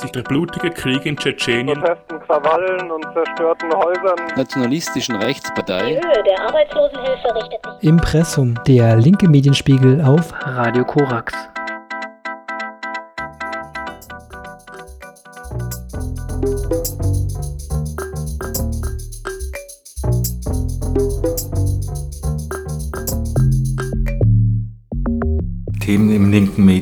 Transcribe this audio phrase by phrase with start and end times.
[0.00, 6.22] sich der blutige Krieg in Tschetschenien, Protesten, Krawallen und zerstörten Häusern, nationalistischen Die Rechtspartei Höhe
[6.24, 11.34] der Arbeitslosenhilfe richtet sich Impressum, der linke Medienspiegel auf Radio Korax.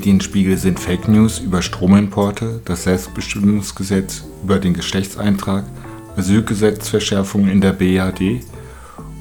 [0.02, 5.64] Medienspiegel sind Fake News über Stromimporte, das Selbstbestimmungsgesetz über den Geschlechtseintrag,
[6.16, 8.40] Asylgesetzverschärfungen in der BAD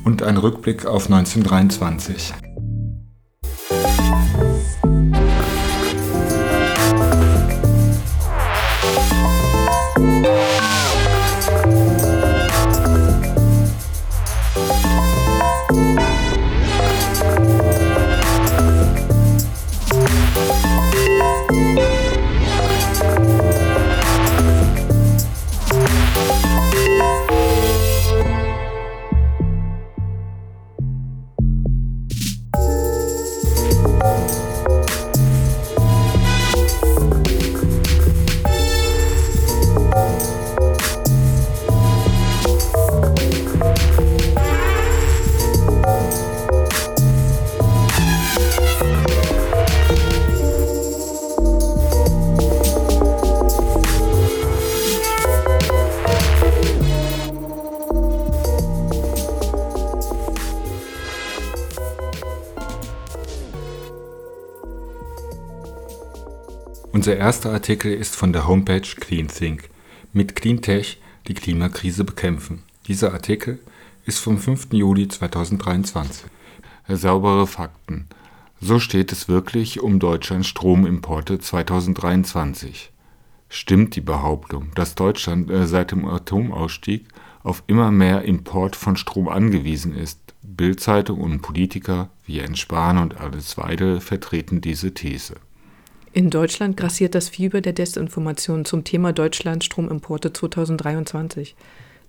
[0.04, 2.34] und ein Rückblick auf 1923.
[67.02, 69.72] Unser erster Artikel ist von der Homepage CleanThink
[70.14, 72.62] mit Cleantech die Klimakrise bekämpfen.
[72.86, 73.58] Dieser Artikel
[74.06, 74.68] ist vom 5.
[74.74, 76.30] Juli 2023.
[76.88, 78.06] Saubere Fakten.
[78.60, 82.92] So steht es wirklich um Deutschlands Stromimporte 2023.
[83.50, 87.08] Stimmt die Behauptung, dass Deutschland äh, seit dem Atomausstieg
[87.42, 90.20] auf immer mehr Import von Strom angewiesen ist?
[90.44, 95.38] Bildzeitung und Politiker wie Jens Spahn und Alice Weidel vertreten diese These.
[96.14, 101.56] In Deutschland grassiert das Fieber der Desinformation zum Thema Deutschland Stromimporte 2023.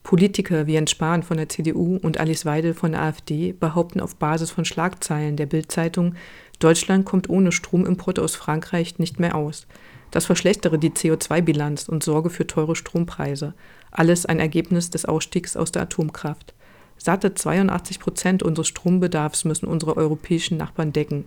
[0.03, 4.17] Politiker wie Jens Spahn von der CDU und Alice Weidel von der AfD behaupten auf
[4.17, 6.17] Basis von Schlagzeilen der Bild-Zeitung,
[6.59, 9.69] Deutschland kommt ohne Stromimporte aus Frankreich nicht mehr aus.
[10.11, 13.55] Das verschlechtere die CO2-Bilanz und sorge für teure Strompreise.
[13.93, 16.55] Alles ein Ergebnis des Ausstiegs aus der Atomkraft.
[16.99, 21.25] Satte 82 Prozent unseres Strombedarfs müssen unsere europäischen Nachbarn decken.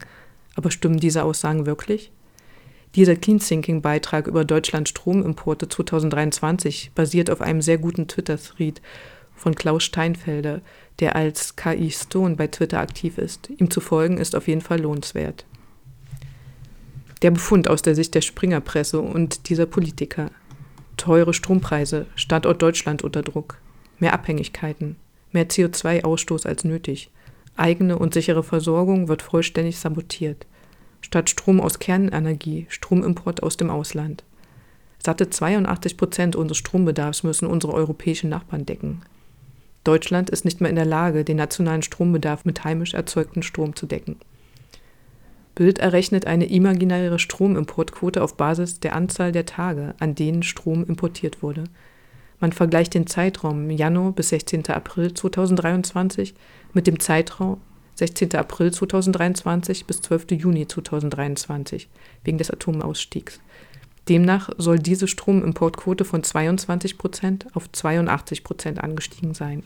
[0.56, 2.12] Aber stimmen diese Aussagen wirklich?
[2.96, 8.82] Dieser Clean Thinking Beitrag über Deutschlands Stromimporte 2023 basiert auf einem sehr guten Twitter-Thread
[9.36, 10.62] von Klaus Steinfelder,
[11.00, 13.50] der als KI Stone bei Twitter aktiv ist.
[13.58, 15.46] Ihm zu folgen ist auf jeden Fall lohnenswert.
[17.22, 20.32] Der Befund aus der Sicht der Springerpresse und dieser Politiker.
[20.96, 23.58] Teure Strompreise, Standort Deutschland unter Druck,
[24.00, 24.96] mehr Abhängigkeiten,
[25.34, 27.12] mehr CO2-Ausstoß als nötig,
[27.58, 30.46] eigene und sichere Versorgung wird vollständig sabotiert
[31.06, 34.24] statt Strom aus Kernenergie Stromimport aus dem Ausland.
[34.98, 39.04] Satte 82 Prozent unseres Strombedarfs müssen unsere europäischen Nachbarn decken.
[39.84, 43.86] Deutschland ist nicht mehr in der Lage, den nationalen Strombedarf mit heimisch erzeugtem Strom zu
[43.86, 44.16] decken.
[45.54, 51.44] Bild errechnet eine imaginäre Stromimportquote auf Basis der Anzahl der Tage, an denen Strom importiert
[51.44, 51.66] wurde.
[52.40, 54.66] Man vergleicht den Zeitraum Januar bis 16.
[54.72, 56.34] April 2023
[56.74, 57.62] mit dem Zeitraum
[57.96, 58.36] 16.
[58.36, 60.32] April 2023 bis 12.
[60.32, 61.88] Juni 2023
[62.24, 63.40] wegen des Atomausstiegs.
[64.10, 69.64] Demnach soll diese Stromimportquote von 22 Prozent auf 82 Prozent angestiegen sein.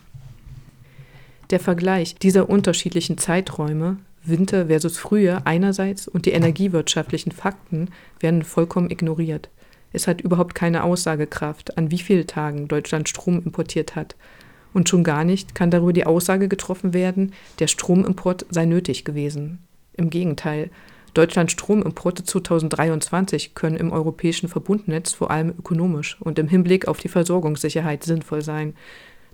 [1.50, 7.88] Der Vergleich dieser unterschiedlichen Zeiträume, Winter versus Frühjahr einerseits und die energiewirtschaftlichen Fakten
[8.20, 9.50] werden vollkommen ignoriert.
[9.92, 14.14] Es hat überhaupt keine Aussagekraft, an wie vielen Tagen Deutschland Strom importiert hat
[14.72, 19.58] und schon gar nicht kann darüber die Aussage getroffen werden, der Stromimport sei nötig gewesen.
[19.94, 20.70] Im Gegenteil,
[21.14, 27.08] Deutschlands Stromimporte 2023 können im europäischen Verbundnetz vor allem ökonomisch und im Hinblick auf die
[27.08, 28.74] Versorgungssicherheit sinnvoll sein.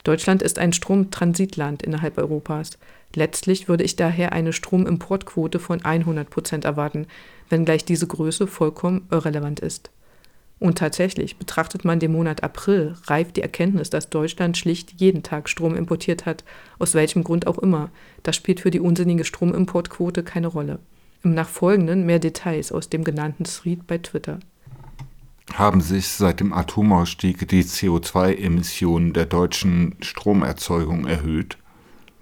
[0.02, 2.78] Deutschland ist ein Stromtransitland innerhalb Europas.
[3.14, 7.06] Letztlich würde ich daher eine Stromimportquote von 100 Prozent erwarten,
[7.50, 9.90] wenngleich diese Größe vollkommen irrelevant ist.
[10.58, 15.50] Und tatsächlich, betrachtet man den Monat April, reift die Erkenntnis, dass Deutschland schlicht jeden Tag
[15.50, 16.44] Strom importiert hat,
[16.78, 17.90] aus welchem Grund auch immer.
[18.22, 20.78] Das spielt für die unsinnige Stromimportquote keine Rolle.
[21.22, 24.40] Im Nachfolgenden mehr Details aus dem genannten Thread bei Twitter.
[25.52, 31.58] Haben sich seit dem Atomausstieg die CO2-Emissionen der deutschen Stromerzeugung erhöht?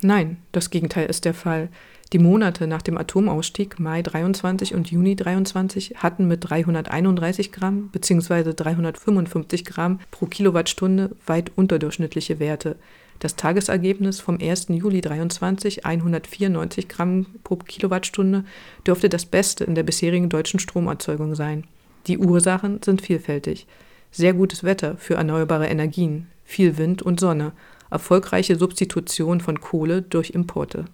[0.02, 1.68] Nein, das Gegenteil ist der Fall.
[2.14, 8.54] Die Monate nach dem Atomausstieg, Mai 23 und Juni 23, hatten mit 331 Gramm bzw.
[8.54, 12.76] 355 Gramm pro Kilowattstunde weit unterdurchschnittliche Werte.
[13.18, 14.68] Das Tagesergebnis vom 1.
[14.68, 18.44] Juli 23, 194 Gramm pro Kilowattstunde,
[18.86, 21.64] dürfte das Beste in der bisherigen deutschen Stromerzeugung sein.
[22.06, 23.66] Die Ursachen sind vielfältig.
[24.12, 27.50] Sehr gutes Wetter für erneuerbare Energien, viel Wind und Sonne,
[27.90, 30.84] erfolgreiche Substitution von Kohle durch Importe.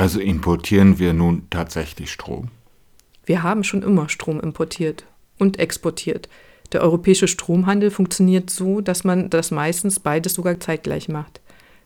[0.00, 2.48] Also importieren wir nun tatsächlich Strom?
[3.26, 5.04] Wir haben schon immer Strom importiert
[5.38, 6.26] und exportiert.
[6.72, 11.42] Der europäische Stromhandel funktioniert so, dass man das meistens beides sogar zeitgleich macht.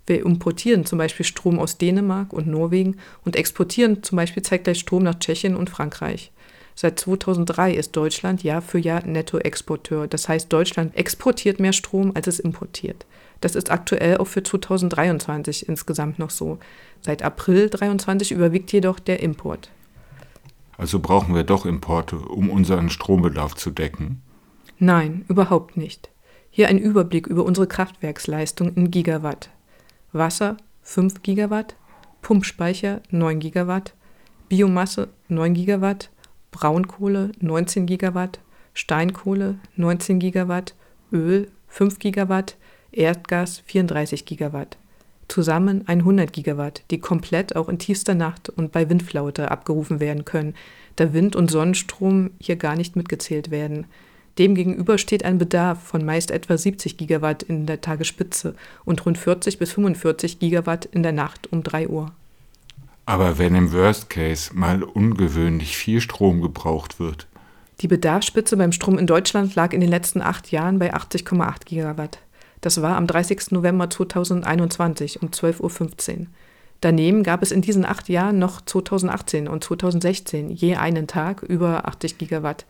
[0.06, 5.02] Wir importieren zum Beispiel Strom aus Dänemark und Norwegen und exportieren zum Beispiel zeitgleich Strom
[5.02, 6.30] nach Tschechien und Frankreich.
[6.76, 10.06] Seit 2003 ist Deutschland Jahr für Jahr Nettoexporteur.
[10.06, 13.06] Das heißt, Deutschland exportiert mehr Strom, als es importiert.
[13.44, 16.58] Das ist aktuell auch für 2023 insgesamt noch so.
[17.02, 19.70] Seit April 2023 überwiegt jedoch der Import.
[20.78, 24.22] Also brauchen wir doch Importe, um unseren Strombedarf zu decken?
[24.78, 26.08] Nein, überhaupt nicht.
[26.48, 29.50] Hier ein Überblick über unsere Kraftwerksleistung in Gigawatt.
[30.12, 31.76] Wasser 5 Gigawatt,
[32.22, 33.92] Pumpspeicher 9 Gigawatt,
[34.48, 36.08] Biomasse 9 Gigawatt,
[36.50, 38.40] Braunkohle 19 Gigawatt,
[38.72, 40.74] Steinkohle 19 Gigawatt,
[41.12, 42.56] Öl 5 Gigawatt,
[42.96, 44.76] Erdgas 34 Gigawatt.
[45.28, 50.54] Zusammen 100 Gigawatt, die komplett auch in tiefster Nacht und bei Windflaute abgerufen werden können,
[50.96, 53.86] da Wind- und Sonnenstrom hier gar nicht mitgezählt werden.
[54.38, 58.54] Demgegenüber steht ein Bedarf von meist etwa 70 Gigawatt in der Tagesspitze
[58.84, 62.12] und rund 40 bis 45 Gigawatt in der Nacht um 3 Uhr.
[63.06, 67.26] Aber wenn im Worst Case mal ungewöhnlich viel Strom gebraucht wird.
[67.80, 72.18] Die Bedarfsspitze beim Strom in Deutschland lag in den letzten acht Jahren bei 80,8 Gigawatt.
[72.64, 73.50] Das war am 30.
[73.50, 76.26] November 2021 um 12.15 Uhr.
[76.80, 81.86] Daneben gab es in diesen acht Jahren noch 2018 und 2016 je einen Tag über
[81.86, 82.64] 80 Gigawatt.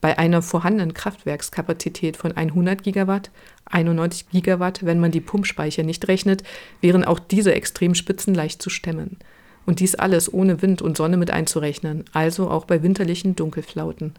[0.00, 3.30] Bei einer vorhandenen Kraftwerkskapazität von 100 Gigawatt,
[3.66, 6.42] 91 Gigawatt, wenn man die Pumpspeicher nicht rechnet,
[6.80, 9.16] wären auch diese Extremspitzen leicht zu stemmen.
[9.64, 14.14] Und dies alles ohne Wind und Sonne mit einzurechnen, also auch bei winterlichen Dunkelflauten.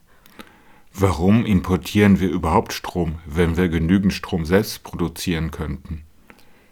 [1.00, 6.02] Warum importieren wir überhaupt Strom, wenn wir genügend Strom selbst produzieren könnten?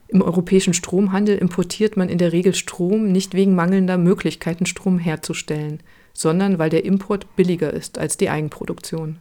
[0.08, 5.84] Im europäischen Stromhandel importiert man in der Regel Strom nicht wegen mangelnder Möglichkeiten, Strom herzustellen,
[6.12, 9.20] sondern weil der Import billiger ist als die Eigenproduktion.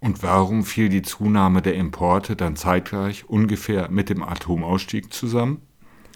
[0.00, 5.60] Und warum fiel die Zunahme der Importe dann zeitgleich ungefähr mit dem Atomausstieg zusammen?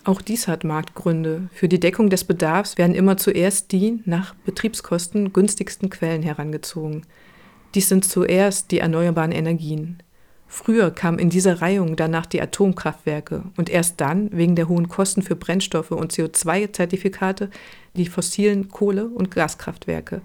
[0.05, 1.51] Auch dies hat Marktgründe.
[1.53, 7.03] Für die Deckung des Bedarfs werden immer zuerst die nach Betriebskosten günstigsten Quellen herangezogen.
[7.75, 10.03] Dies sind zuerst die erneuerbaren Energien.
[10.49, 15.23] Früher kamen in dieser Reihung danach die Atomkraftwerke und erst dann, wegen der hohen Kosten
[15.23, 17.51] für Brennstoffe und CO2-Zertifikate,
[17.95, 20.23] die fossilen Kohle- und Gaskraftwerke.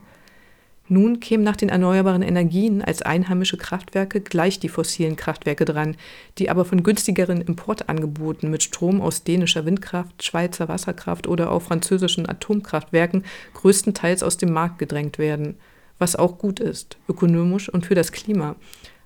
[0.87, 5.95] Nun kämen nach den erneuerbaren Energien als einheimische Kraftwerke gleich die fossilen Kraftwerke dran,
[6.39, 12.27] die aber von günstigeren Importangeboten mit Strom aus dänischer Windkraft, Schweizer Wasserkraft oder auch französischen
[12.27, 15.57] Atomkraftwerken größtenteils aus dem Markt gedrängt werden,
[15.99, 18.55] was auch gut ist, ökonomisch und für das Klima.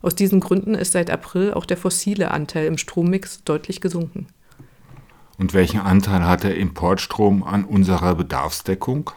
[0.01, 4.27] Aus diesen Gründen ist seit April auch der fossile Anteil im Strommix deutlich gesunken.
[5.37, 9.11] Und welchen Anteil hat der Importstrom an unserer Bedarfsdeckung?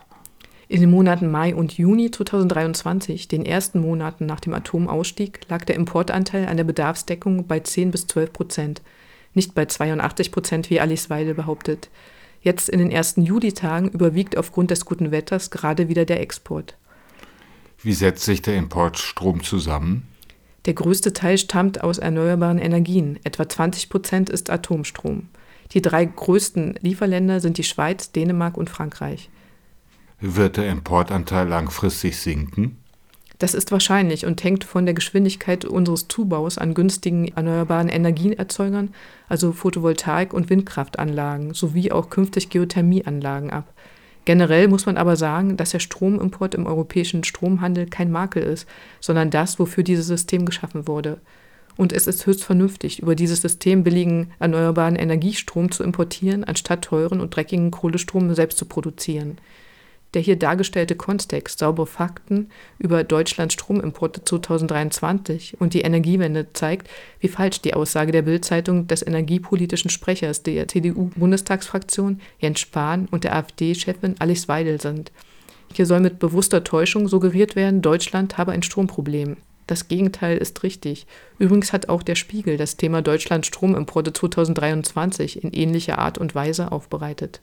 [0.69, 5.77] In den Monaten Mai und Juni 2023, den ersten Monaten nach dem Atomausstieg, lag der
[5.77, 8.83] Importanteil an der Bedarfsdeckung bei 10 bis 12 Prozent,
[9.35, 11.91] nicht bei 82 Prozent, wie Alice Weide behauptet.
[12.41, 16.77] Jetzt in den ersten Juli-Tagen überwiegt aufgrund des guten Wetters gerade wieder der Export.
[17.83, 20.07] Wie setzt sich der Importstrom zusammen?
[20.67, 25.29] Der größte Teil stammt aus erneuerbaren Energien, etwa 20 Prozent ist Atomstrom.
[25.73, 29.31] Die drei größten Lieferländer sind die Schweiz, Dänemark und Frankreich.
[30.21, 32.77] Wird der Importanteil langfristig sinken?
[33.41, 38.95] Das ist wahrscheinlich und hängt von der Geschwindigkeit unseres Zubaus an günstigen erneuerbaren Energieerzeugern,
[39.29, 43.75] also Photovoltaik- und Windkraftanlagen, sowie auch künftig Geothermieanlagen ab.
[44.25, 48.69] Generell muss man aber sagen, dass der Stromimport im europäischen Stromhandel kein Makel ist,
[49.01, 51.19] sondern das, wofür dieses System geschaffen wurde.
[51.77, 57.21] Und es ist höchst vernünftig, über dieses System billigen erneuerbaren Energiestrom zu importieren, anstatt teuren
[57.21, 59.39] und dreckigen Kohlestrom selbst zu produzieren.
[60.15, 66.89] Der hier dargestellte Kontext, saubere Fakten über Deutschlands Stromimporte 2023 und die Energiewende zeigt,
[67.21, 73.35] wie falsch die Aussage der Bildzeitung des energiepolitischen Sprechers der CDU-Bundestagsfraktion Jens Spahn und der
[73.37, 75.13] AfD-Chefin Alice Weidel sind.
[75.73, 79.39] Hier soll mit bewusster Täuschung suggeriert werden, Deutschland habe ein Stromproblem.
[79.67, 81.07] Das Gegenteil ist richtig.
[81.39, 86.73] Übrigens hat auch der Spiegel das Thema Deutschland Stromimporte 2023 in ähnlicher Art und Weise
[86.73, 87.41] aufbereitet.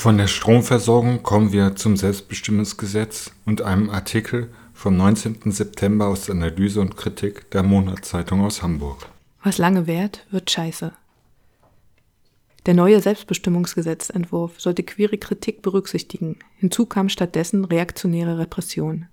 [0.00, 5.52] Von der Stromversorgung kommen wir zum Selbstbestimmungsgesetz und einem Artikel vom 19.
[5.52, 9.10] September aus der Analyse und Kritik der Monatszeitung aus Hamburg.
[9.42, 10.92] Was lange währt, wird scheiße.
[12.64, 16.38] Der neue Selbstbestimmungsgesetzentwurf sollte queere Kritik berücksichtigen.
[16.56, 19.06] Hinzu kam stattdessen reaktionäre Repression.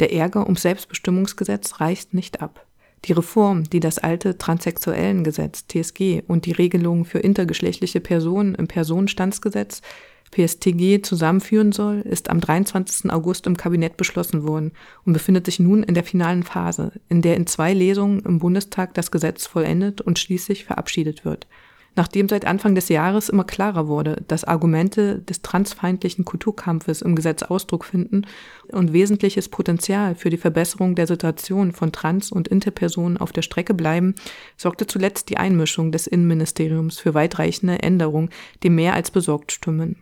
[0.00, 2.64] Der Ärger ums Selbstbestimmungsgesetz reicht nicht ab.
[3.04, 9.82] Die Reform, die das alte Transsexuellengesetz TSG und die Regelungen für intergeschlechtliche Personen im Personenstandsgesetz
[10.30, 13.12] PSTG zusammenführen soll, ist am 23.
[13.12, 14.72] August im Kabinett beschlossen worden
[15.04, 18.94] und befindet sich nun in der finalen Phase, in der in zwei Lesungen im Bundestag
[18.94, 21.46] das Gesetz vollendet und schließlich verabschiedet wird
[21.94, 27.42] nachdem seit Anfang des Jahres immer klarer wurde, dass Argumente des transfeindlichen Kulturkampfes im Gesetz
[27.42, 28.26] Ausdruck finden
[28.68, 33.74] und wesentliches Potenzial für die Verbesserung der Situation von Trans- und Interpersonen auf der Strecke
[33.74, 34.14] bleiben,
[34.56, 38.30] sorgte zuletzt die Einmischung des Innenministeriums für weitreichende Änderungen,
[38.62, 39.96] die mehr als besorgt stimmen.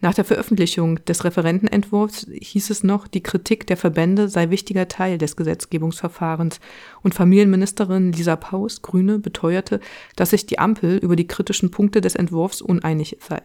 [0.00, 5.16] Nach der Veröffentlichung des Referentenentwurfs hieß es noch, die Kritik der Verbände sei wichtiger Teil
[5.16, 6.60] des Gesetzgebungsverfahrens
[7.02, 9.80] und Familienministerin Lisa Paus, Grüne, beteuerte,
[10.14, 13.42] dass sich die Ampel über die kritischen Punkte des Entwurfs uneinig sei.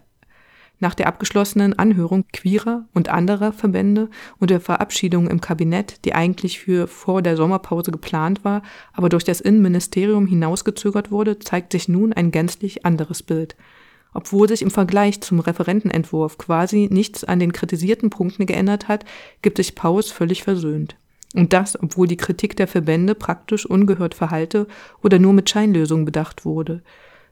[0.81, 6.59] Nach der abgeschlossenen Anhörung queerer und anderer Verbände und der Verabschiedung im Kabinett, die eigentlich
[6.59, 12.11] für vor der Sommerpause geplant war, aber durch das Innenministerium hinausgezögert wurde, zeigt sich nun
[12.11, 13.55] ein gänzlich anderes Bild
[14.13, 19.05] obwohl sich im Vergleich zum Referentenentwurf quasi nichts an den kritisierten Punkten geändert hat,
[19.41, 20.95] gibt sich Paus völlig versöhnt.
[21.33, 24.67] Und das, obwohl die Kritik der Verbände praktisch ungehört verhalte
[25.01, 26.81] oder nur mit Scheinlösungen bedacht wurde.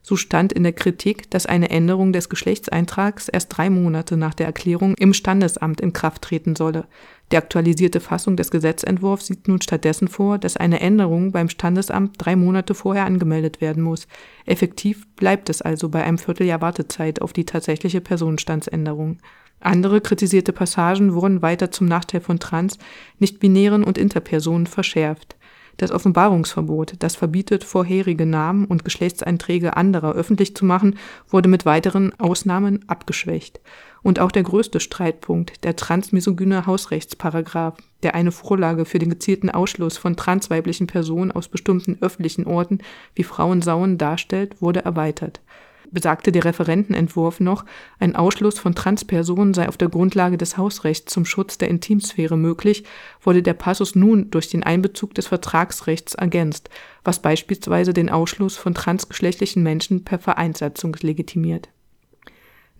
[0.02, 4.46] So stand in der Kritik, dass eine Änderung des Geschlechtseintrags erst drei Monate nach der
[4.46, 6.86] Erklärung im Standesamt in Kraft treten solle.
[7.32, 12.34] Die aktualisierte Fassung des Gesetzentwurfs sieht nun stattdessen vor, dass eine Änderung beim Standesamt drei
[12.34, 14.08] Monate vorher angemeldet werden muss.
[14.46, 19.18] Effektiv bleibt es also bei einem Vierteljahr Wartezeit auf die tatsächliche Personenstandsänderung.
[19.60, 22.78] Andere kritisierte Passagen wurden weiter zum Nachteil von Trans,
[23.18, 25.36] nicht-binären und Interpersonen verschärft.
[25.80, 32.12] Das Offenbarungsverbot, das verbietet, vorherige Namen und Geschlechtseinträge anderer öffentlich zu machen, wurde mit weiteren
[32.20, 33.62] Ausnahmen abgeschwächt.
[34.02, 39.96] Und auch der größte Streitpunkt, der transmisogyne Hausrechtsparagraph, der eine Vorlage für den gezielten Ausschluss
[39.96, 42.80] von transweiblichen Personen aus bestimmten öffentlichen Orten
[43.14, 45.40] wie Frauensauen darstellt, wurde erweitert
[45.92, 47.64] besagte der Referentenentwurf noch,
[47.98, 52.84] ein Ausschluss von Transpersonen sei auf der Grundlage des Hausrechts zum Schutz der Intimsphäre möglich,
[53.22, 56.70] wurde der Passus nun durch den Einbezug des Vertragsrechts ergänzt,
[57.04, 61.68] was beispielsweise den Ausschluss von transgeschlechtlichen Menschen per Vereinssatzung legitimiert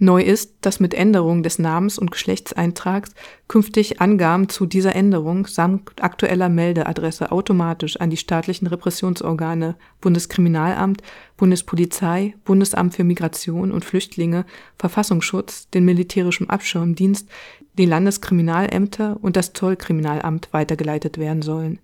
[0.03, 3.11] Neu ist, dass mit Änderung des Namens und Geschlechtseintrags
[3.49, 11.03] künftig Angaben zu dieser Änderung samt aktueller Meldeadresse automatisch an die staatlichen Repressionsorgane Bundeskriminalamt,
[11.37, 14.47] Bundespolizei, Bundesamt für Migration und Flüchtlinge,
[14.79, 17.29] Verfassungsschutz, den militärischen Abschirmdienst,
[17.77, 21.79] die Landeskriminalämter und das Zollkriminalamt weitergeleitet werden sollen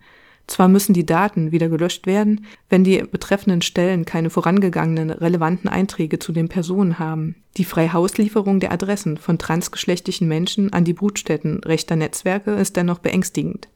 [0.46, 6.18] zwar müssen die Daten wieder gelöscht werden, wenn die betreffenden Stellen keine vorangegangenen relevanten Einträge
[6.18, 7.36] zu den Personen haben.
[7.56, 13.68] Die Freihauslieferung der Adressen von transgeschlechtlichen Menschen an die Brutstätten rechter Netzwerke ist dennoch beängstigend.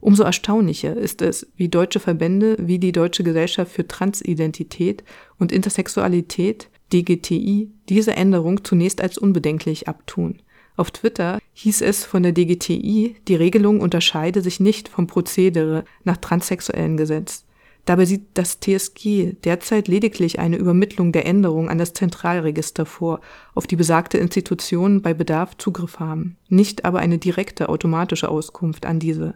[0.00, 5.02] Umso erstaunlicher ist es, wie deutsche Verbände wie die Deutsche Gesellschaft für Transidentität
[5.38, 10.40] und Intersexualität DGTI diese Änderung zunächst als unbedenklich abtun.
[10.78, 16.18] Auf Twitter hieß es von der DGTI, die Regelung unterscheide sich nicht vom Prozedere nach
[16.18, 17.44] transsexuellen Gesetz.
[17.84, 23.20] Dabei sieht das TSG derzeit lediglich eine Übermittlung der Änderung an das Zentralregister vor,
[23.56, 29.00] auf die besagte Institutionen bei Bedarf Zugriff haben, nicht aber eine direkte automatische Auskunft an
[29.00, 29.34] diese.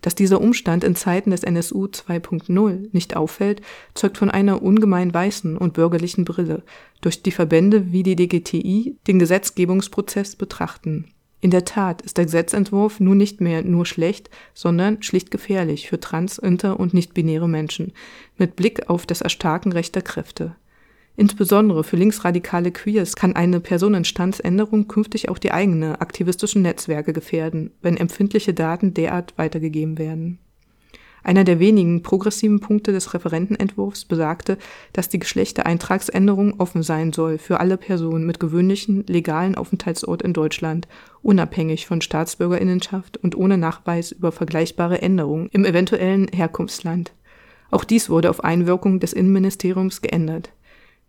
[0.00, 3.60] Dass dieser Umstand in Zeiten des NSU 2.0 nicht auffällt,
[3.94, 6.62] zeugt von einer ungemein weißen und bürgerlichen Brille,
[7.00, 11.06] durch die Verbände wie die DGTI den Gesetzgebungsprozess betrachten.
[11.42, 15.98] In der Tat ist der Gesetzentwurf nun nicht mehr nur schlecht, sondern schlicht gefährlich für
[15.98, 17.92] trans-, inter- und nicht-binäre Menschen,
[18.36, 20.54] mit Blick auf das Erstarken rechter Kräfte.
[21.20, 27.98] Insbesondere für linksradikale Queers kann eine Personenstandsänderung künftig auch die eigene aktivistischen Netzwerke gefährden, wenn
[27.98, 30.38] empfindliche Daten derart weitergegeben werden.
[31.22, 34.56] Einer der wenigen progressiven Punkte des Referentenentwurfs besagte,
[34.94, 40.88] dass die Geschlechtereintragsänderung offen sein soll für alle Personen mit gewöhnlichen legalen Aufenthaltsort in Deutschland,
[41.20, 47.12] unabhängig von Staatsbürgerinnenschaft und ohne Nachweis über vergleichbare Änderungen im eventuellen Herkunftsland.
[47.70, 50.50] Auch dies wurde auf Einwirkung des Innenministeriums geändert.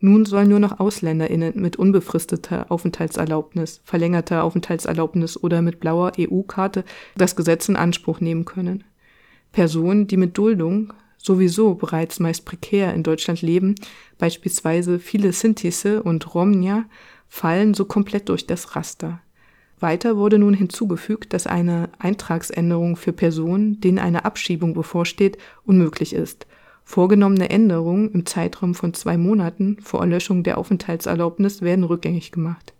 [0.03, 6.83] Nun sollen nur noch AusländerInnen mit unbefristeter Aufenthaltserlaubnis, verlängerter Aufenthaltserlaubnis oder mit blauer EU-Karte
[7.15, 8.83] das Gesetz in Anspruch nehmen können.
[9.51, 13.75] Personen, die mit Duldung sowieso bereits meist prekär in Deutschland leben,
[14.17, 16.85] beispielsweise viele Sintise und Romnia,
[17.27, 19.21] fallen so komplett durch das Raster.
[19.79, 26.47] Weiter wurde nun hinzugefügt, dass eine Eintragsänderung für Personen, denen eine Abschiebung bevorsteht, unmöglich ist.
[26.91, 32.73] Vorgenommene Änderungen im Zeitraum von zwei Monaten vor Erlöschung der Aufenthaltserlaubnis werden rückgängig gemacht.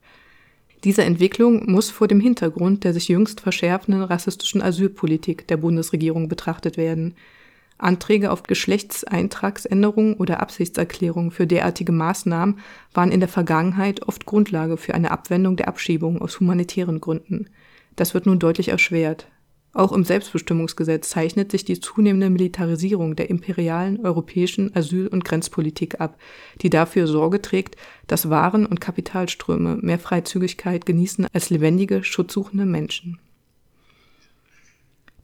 [0.84, 6.76] Diese Entwicklung muss vor dem Hintergrund der sich jüngst verschärfenden rassistischen Asylpolitik der Bundesregierung betrachtet
[6.76, 7.16] werden.
[7.78, 12.60] Anträge auf Geschlechtseintragsänderung oder Absichtserklärung für derartige Maßnahmen
[12.94, 17.48] waren in der Vergangenheit oft Grundlage für eine Abwendung der Abschiebung aus humanitären Gründen.
[17.96, 19.28] Das wird nun deutlich erschwert.
[19.74, 26.18] Auch im Selbstbestimmungsgesetz zeichnet sich die zunehmende Militarisierung der imperialen europäischen Asyl- und Grenzpolitik ab,
[26.62, 33.20] die dafür Sorge trägt, dass Waren- und Kapitalströme mehr Freizügigkeit genießen als lebendige, schutzsuchende Menschen.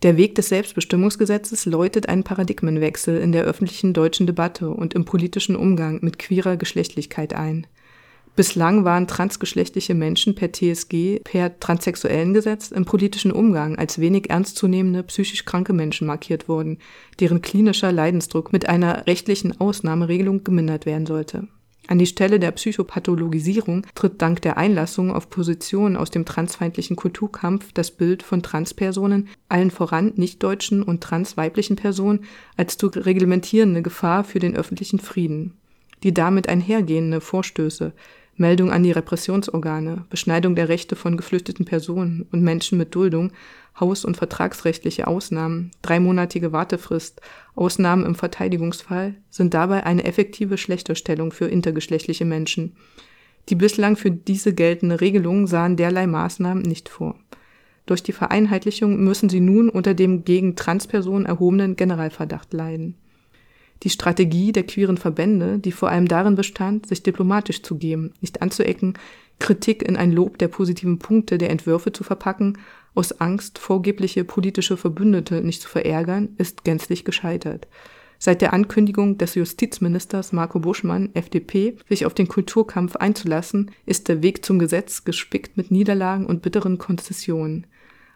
[0.03, 5.55] Der Weg des Selbstbestimmungsgesetzes läutet einen Paradigmenwechsel in der öffentlichen deutschen Debatte und im politischen
[5.55, 7.67] Umgang mit queerer Geschlechtlichkeit ein.
[8.37, 15.01] Bislang waren transgeschlechtliche Menschen per TSG, per transsexuellen Gesetz im politischen Umgang als wenig ernstzunehmende
[15.01, 16.77] psychisch kranke Menschen markiert worden,
[17.19, 21.47] deren klinischer Leidensdruck mit einer rechtlichen Ausnahmeregelung gemindert werden sollte.
[21.87, 27.73] An die Stelle der Psychopathologisierung tritt dank der Einlassung auf Positionen aus dem transfeindlichen Kulturkampf
[27.73, 34.37] das Bild von Transpersonen, allen voran nichtdeutschen und transweiblichen Personen, als zu reglementierende Gefahr für
[34.37, 35.57] den öffentlichen Frieden.
[36.03, 37.93] Die damit einhergehende Vorstöße,
[38.37, 43.31] Meldung an die Repressionsorgane, Beschneidung der Rechte von geflüchteten Personen und Menschen mit Duldung,
[43.79, 47.19] haus- und vertragsrechtliche Ausnahmen, dreimonatige Wartefrist,
[47.55, 52.75] Ausnahmen im Verteidigungsfall sind dabei eine effektive Schlechterstellung für intergeschlechtliche Menschen.
[53.49, 57.15] Die bislang für diese geltende Regelung sahen derlei Maßnahmen nicht vor.
[57.87, 62.95] Durch die Vereinheitlichung müssen sie nun unter dem gegen Transpersonen erhobenen Generalverdacht leiden.
[63.83, 68.41] Die Strategie der queeren Verbände, die vor allem darin bestand, sich diplomatisch zu geben, nicht
[68.41, 68.97] anzuecken,
[69.39, 72.57] Kritik in ein Lob der positiven Punkte der Entwürfe zu verpacken,
[72.95, 77.67] aus Angst, vorgebliche politische Verbündete nicht zu verärgern, ist gänzlich gescheitert.
[78.19, 84.23] Seit der Ankündigung des Justizministers Marco Buschmann, FDP, sich auf den Kulturkampf einzulassen, ist der
[84.23, 87.67] Weg zum Gesetz gespickt mit Niederlagen und bitteren Konzessionen.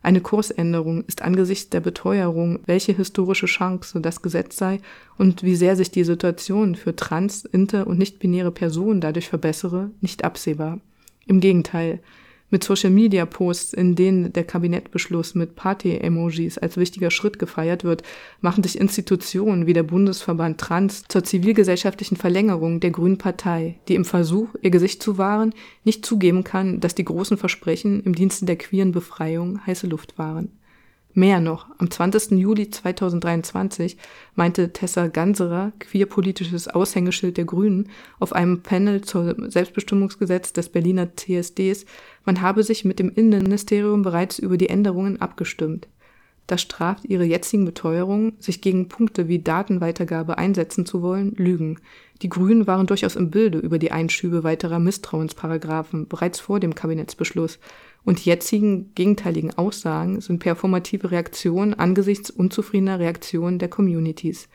[0.04, 4.80] Eine Kursänderung ist angesichts der Beteuerung, welche historische Chance das Gesetz sei
[5.18, 10.24] und wie sehr sich die Situation für trans-, inter- und nicht-binäre Personen dadurch verbessere, nicht
[10.24, 10.80] absehbar.
[11.28, 12.00] Im Gegenteil,
[12.52, 18.04] mit Social-Media-Posts, in denen der Kabinettbeschluss mit Party-Emojis als wichtiger Schritt gefeiert wird,
[18.42, 24.06] machen sich Institutionen wie der Bundesverband Trans zur zivilgesellschaftlichen Verlängerung der Grünen Partei, die im
[24.06, 28.58] Versuch, ihr Gesicht zu wahren, nicht zugeben kann, dass die großen Versprechen im Dienste der
[28.58, 30.61] queeren Befreiung heiße Luft waren.
[31.14, 32.40] Mehr noch, am 20.
[32.40, 33.98] Juli 2023
[34.36, 41.86] meinte Tessa Ganserer, queerpolitisches Aushängeschild der Grünen, auf einem Panel zum Selbstbestimmungsgesetz des Berliner TSDs,
[42.24, 45.90] man habe sich mit dem Innenministerium bereits über die Änderungen abgestimmt.
[46.48, 51.78] Das straft ihre jetzigen Beteuerungen, sich gegen Punkte wie Datenweitergabe einsetzen zu wollen, Lügen.
[52.22, 57.58] Die Grünen waren durchaus im Bilde über die Einschübe weiterer Misstrauensparagraphen bereits vor dem Kabinettsbeschluss
[58.04, 64.50] und die jetzigen gegenteiligen Aussagen sind performative Reaktionen angesichts unzufriedener Reaktionen der Communities.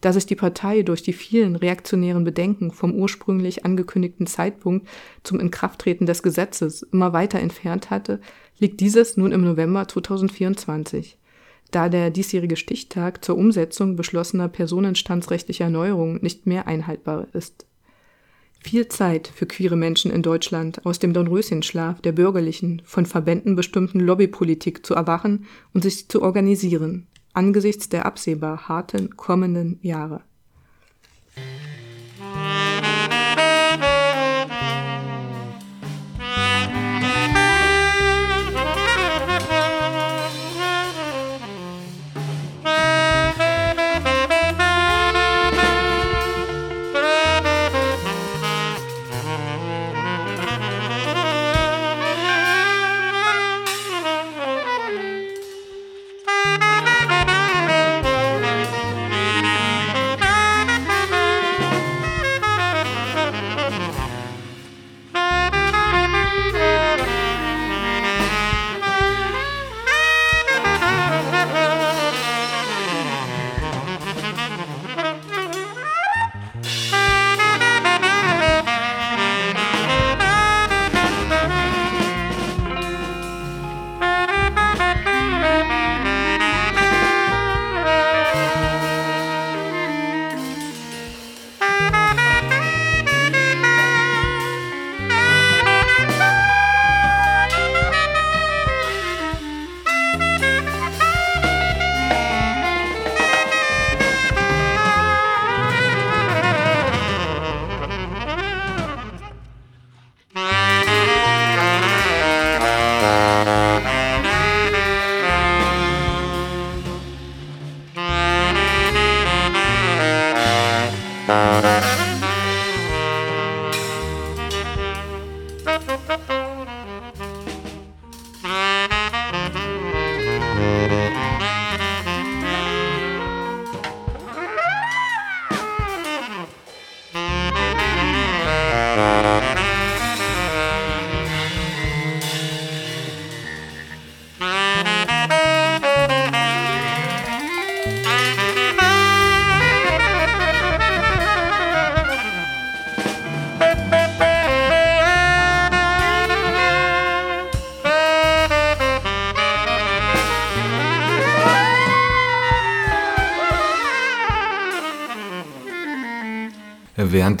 [0.00, 4.88] Da sich die Partei durch die vielen reaktionären Bedenken vom ursprünglich angekündigten Zeitpunkt
[5.22, 8.20] zum Inkrafttreten des Gesetzes immer weiter entfernt hatte,
[8.58, 11.18] liegt dieses nun im November 2024.
[11.70, 17.66] Da der diesjährige Stichtag zur Umsetzung beschlossener personenstandsrechtlicher Neuerungen nicht mehr einhaltbar ist
[18.62, 24.00] viel Zeit für queere Menschen in Deutschland aus dem Dornröschenschlaf der bürgerlichen, von Verbänden bestimmten
[24.00, 30.22] Lobbypolitik zu erwachen und sich zu organisieren, angesichts der absehbar harten kommenden Jahre.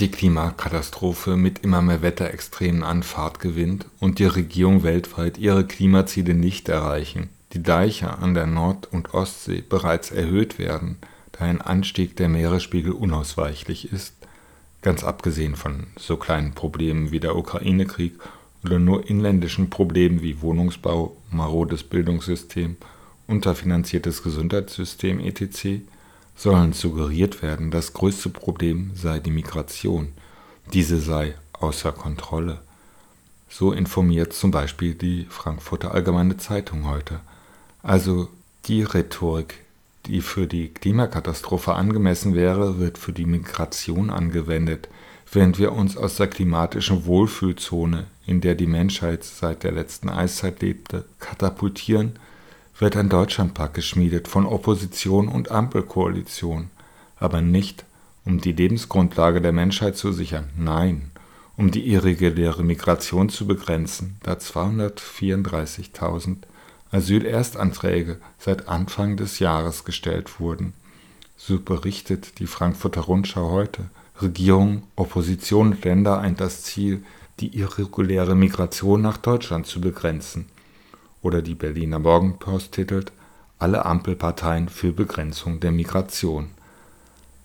[0.00, 6.32] Die Klimakatastrophe mit immer mehr Wetterextremen an Fahrt gewinnt und die Regierungen weltweit ihre Klimaziele
[6.32, 10.96] nicht erreichen, die Deiche an der Nord- und Ostsee bereits erhöht werden,
[11.32, 14.14] da ein Anstieg der Meeresspiegel unausweichlich ist,
[14.80, 18.14] ganz abgesehen von so kleinen Problemen wie der Ukraine-Krieg
[18.64, 22.78] oder nur inländischen Problemen wie Wohnungsbau, marodes Bildungssystem,
[23.26, 25.82] unterfinanziertes Gesundheitssystem etc.,
[26.40, 30.14] sollen suggeriert werden, das größte Problem sei die Migration,
[30.72, 32.60] diese sei außer Kontrolle.
[33.50, 37.20] So informiert zum Beispiel die Frankfurter Allgemeine Zeitung heute.
[37.82, 38.28] Also
[38.64, 39.58] die Rhetorik,
[40.06, 44.88] die für die Klimakatastrophe angemessen wäre, wird für die Migration angewendet,
[45.30, 50.62] während wir uns aus der klimatischen Wohlfühlzone, in der die Menschheit seit der letzten Eiszeit
[50.62, 52.18] lebte, katapultieren
[52.80, 56.70] wird ein Deutschlandpakt geschmiedet von Opposition und Ampelkoalition,
[57.16, 57.84] aber nicht,
[58.24, 61.10] um die Lebensgrundlage der Menschheit zu sichern, nein,
[61.56, 66.38] um die irreguläre Migration zu begrenzen, da 234.000
[66.90, 70.72] Asylerstanträge seit Anfang des Jahres gestellt wurden.
[71.36, 73.90] So berichtet die Frankfurter Rundschau heute.
[74.20, 77.04] Regierung, Opposition und Länder eint das Ziel,
[77.40, 80.46] die irreguläre Migration nach Deutschland zu begrenzen.
[81.22, 83.12] Oder die Berliner Morgenpost titelt
[83.58, 86.50] Alle Ampelparteien für Begrenzung der Migration.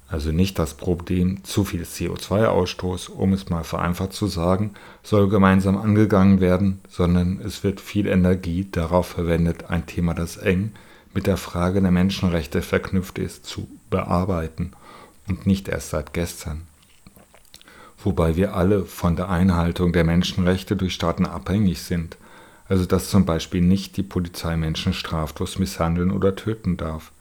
[0.08, 5.78] Also nicht das Problem zu viel CO2-Ausstoß, um es mal vereinfacht zu sagen, soll gemeinsam
[5.78, 10.72] angegangen werden, sondern es wird viel Energie darauf verwendet, ein Thema, das eng
[11.14, 14.74] mit der Frage der Menschenrechte verknüpft ist, zu bearbeiten
[15.28, 16.68] und nicht erst seit gestern.
[17.98, 22.18] Wobei wir alle von der Einhaltung der Menschenrechte durch Staaten abhängig sind
[22.68, 27.12] also dass zum Beispiel nicht die Polizei Menschen straflos misshandeln oder töten darf.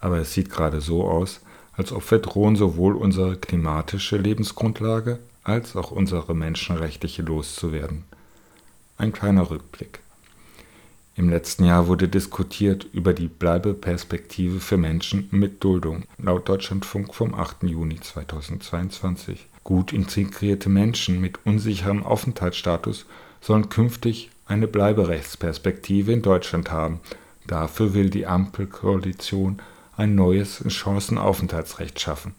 [0.00, 1.40] Aber es sieht gerade so aus,
[1.74, 8.04] als ob wir drohen, sowohl unsere klimatische Lebensgrundlage als auch unsere menschenrechtliche loszuwerden.
[8.98, 10.00] Ein kleiner Rückblick.
[11.14, 17.34] Im letzten Jahr wurde diskutiert über die Bleibeperspektive für Menschen mit Duldung, laut Deutschlandfunk vom
[17.34, 17.64] 8.
[17.64, 19.46] Juni 2022.
[19.62, 23.04] Gut integrierte Menschen mit unsicherem Aufenthaltsstatus
[23.42, 27.00] sollen künftig eine Bleiberechtsperspektive in Deutschland haben.
[27.46, 29.60] Dafür will die Ampelkoalition
[29.96, 32.34] ein neues Chancenaufenthaltsrecht schaffen.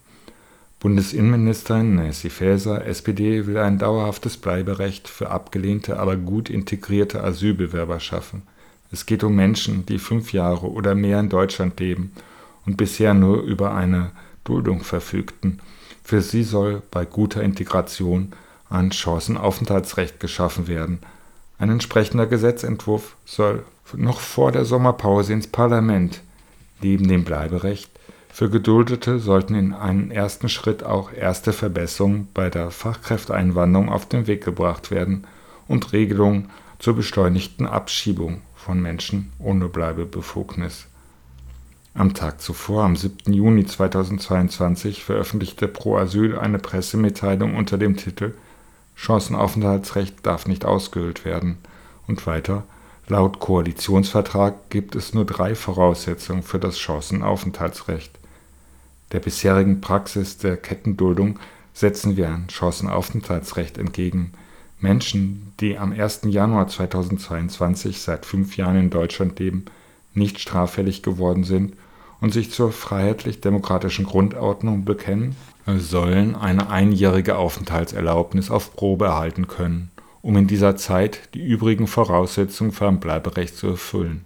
[0.79, 8.43] Bundesinnenministerin Nancy Faeser, SPD, will ein dauerhaftes Bleiberecht für abgelehnte, aber gut integrierte Asylbewerber schaffen.
[8.91, 12.11] Es geht um Menschen, die fünf Jahre oder mehr in Deutschland leben
[12.65, 14.11] und bisher nur über eine
[14.43, 15.59] Duldung verfügten.
[16.03, 18.33] Für sie soll bei guter Integration
[18.69, 20.99] ein Chancenaufenthaltsrecht geschaffen werden–
[21.63, 23.63] ein entsprechender Gesetzentwurf soll
[23.95, 26.21] noch vor der Sommerpause ins Parlament.
[26.81, 27.89] Neben dem Bleiberecht
[28.33, 34.27] für Geduldete sollten in einem ersten Schritt auch erste Verbesserungen bei der Fachkräfteeinwanderung auf den
[34.27, 35.25] Weg gebracht werden
[35.69, 36.49] und Regelungen
[36.79, 40.87] zur beschleunigten Abschiebung von Menschen ohne Bleibebefugnis.
[41.93, 43.31] Am Tag zuvor, am 7.
[43.31, 48.33] Juni 2022, veröffentlichte Pro Asyl eine Pressemitteilung unter dem Titel
[48.95, 51.57] Chancenaufenthaltsrecht darf nicht ausgehöhlt werden.
[52.07, 52.63] Und weiter,
[53.07, 58.11] laut Koalitionsvertrag gibt es nur drei Voraussetzungen für das Chancenaufenthaltsrecht.
[59.11, 61.39] Der bisherigen Praxis der Kettenduldung
[61.73, 64.33] setzen wir ein Chancenaufenthaltsrecht entgegen.
[64.79, 66.21] Menschen, die am 1.
[66.25, 69.65] Januar 2022 seit fünf Jahren in Deutschland leben,
[70.13, 71.75] nicht straffällig geworden sind
[72.21, 80.37] und sich zur freiheitlich-demokratischen Grundordnung bekennen sollen eine einjährige Aufenthaltserlaubnis auf Probe erhalten können, um
[80.37, 84.25] in dieser Zeit die übrigen Voraussetzungen für ein Bleiberecht zu erfüllen,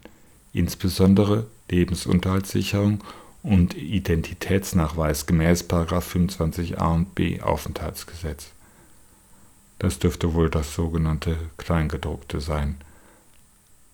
[0.54, 3.04] insbesondere Lebensunterhaltssicherung
[3.43, 8.47] und Identitätsnachweis gemäß 25a und b Aufenthaltsgesetz.
[9.80, 12.78] Das dürfte wohl das sogenannte Kleingedruckte sein.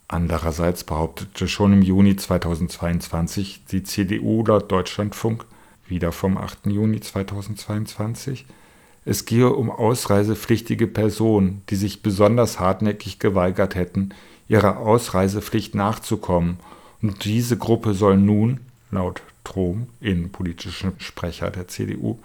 [0.08, 5.45] Andererseits behauptete schon im Juni 2022 die CDU laut Deutschlandfunk,
[5.88, 6.67] wieder vom 8.
[6.67, 8.46] Juni 2022.
[9.06, 14.10] Es gehe um ausreisepflichtige Personen, die sich besonders hartnäckig geweigert hätten,
[14.48, 16.58] ihrer Ausreisepflicht nachzukommen,
[17.02, 22.17] und diese Gruppe soll nun, laut Trom, innenpolitischen Sprecher der CDU,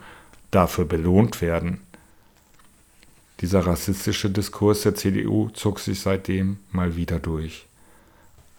[0.53, 1.81] dafür belohnt werden.
[3.40, 7.66] Dieser rassistische Diskurs der CDU zog sich seitdem mal wieder durch.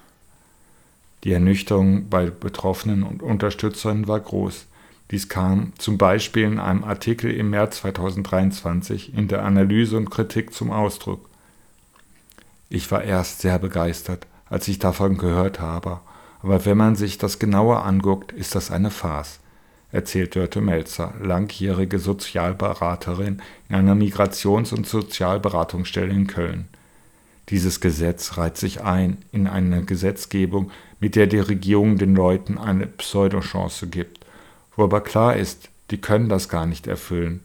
[1.23, 4.65] Die Ernüchterung bei Betroffenen und Unterstützern war groß.
[5.11, 10.53] Dies kam zum Beispiel in einem Artikel im März 2023 in der Analyse und Kritik
[10.53, 11.29] zum Ausdruck.
[12.69, 15.99] Ich war erst sehr begeistert, als ich davon gehört habe,
[16.41, 19.39] Aber wenn man sich das genauer anguckt, ist das eine Farce,
[19.93, 26.67] erzählt Dörte Melzer, langjährige Sozialberaterin in einer Migrations- und Sozialberatungsstelle in Köln.
[27.49, 32.87] Dieses Gesetz reiht sich ein in eine Gesetzgebung, mit der die Regierung den Leuten eine
[32.87, 34.25] Pseudochance gibt,
[34.75, 37.41] wo aber klar ist, die können das gar nicht erfüllen.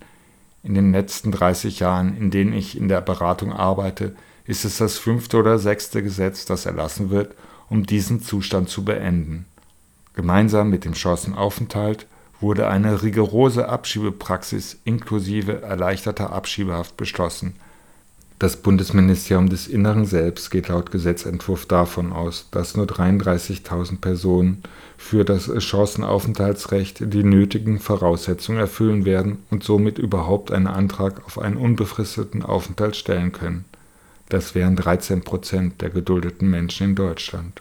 [0.63, 4.99] In den letzten 30 Jahren, in denen ich in der Beratung arbeite, ist es das
[4.99, 7.35] fünfte oder sechste Gesetz, das erlassen wird,
[7.69, 9.47] um diesen Zustand zu beenden.
[10.15, 12.07] Gemeinsam mit dem Chancenaufenthalt
[12.41, 17.57] wurde eine rigorose Abschiebepraxis inklusive erleichterter Abschiebehaft beschlossen–
[18.39, 24.63] das Bundesministerium des Inneren selbst geht laut Gesetzentwurf davon aus, dass nur 33.000 Personen
[24.97, 31.57] für das Chancenaufenthaltsrecht die nötigen Voraussetzungen erfüllen werden und somit überhaupt einen Antrag auf einen
[31.57, 33.65] unbefristeten Aufenthalt stellen können.
[34.29, 37.61] Das wären 13 Prozent der geduldeten Menschen in Deutschland.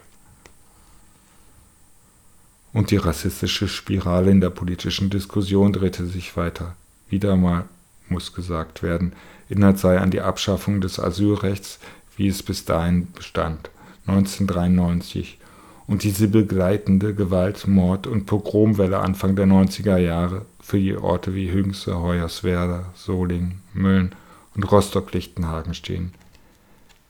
[2.72, 6.76] Und die rassistische Spirale in der politischen Diskussion drehte sich weiter.
[7.08, 7.64] Wieder mal
[8.10, 9.12] muss gesagt werden,
[9.48, 11.78] erinnert sei an die Abschaffung des Asylrechts,
[12.16, 13.70] wie es bis dahin bestand,
[14.06, 15.38] 1993,
[15.86, 21.50] und diese begleitende Gewalt-, Mord- und Pogromwelle Anfang der 90er Jahre für die Orte wie
[21.50, 24.14] Hüngste, Hoyerswerda, Solingen, Mölln
[24.54, 26.12] und Rostock-Lichtenhagen stehen.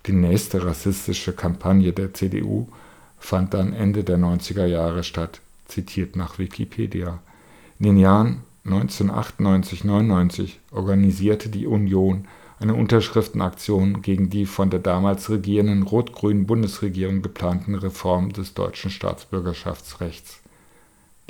[0.07, 2.69] Die nächste rassistische Kampagne der CDU
[3.19, 7.19] fand dann Ende der 90er Jahre statt, zitiert nach Wikipedia.
[7.81, 12.29] In den Jahren 1998/99 organisierte die Union
[12.61, 20.41] eine Unterschriftenaktion gegen die von der damals regierenden rot-grünen Bundesregierung geplanten Reform des deutschen Staatsbürgerschaftsrechts.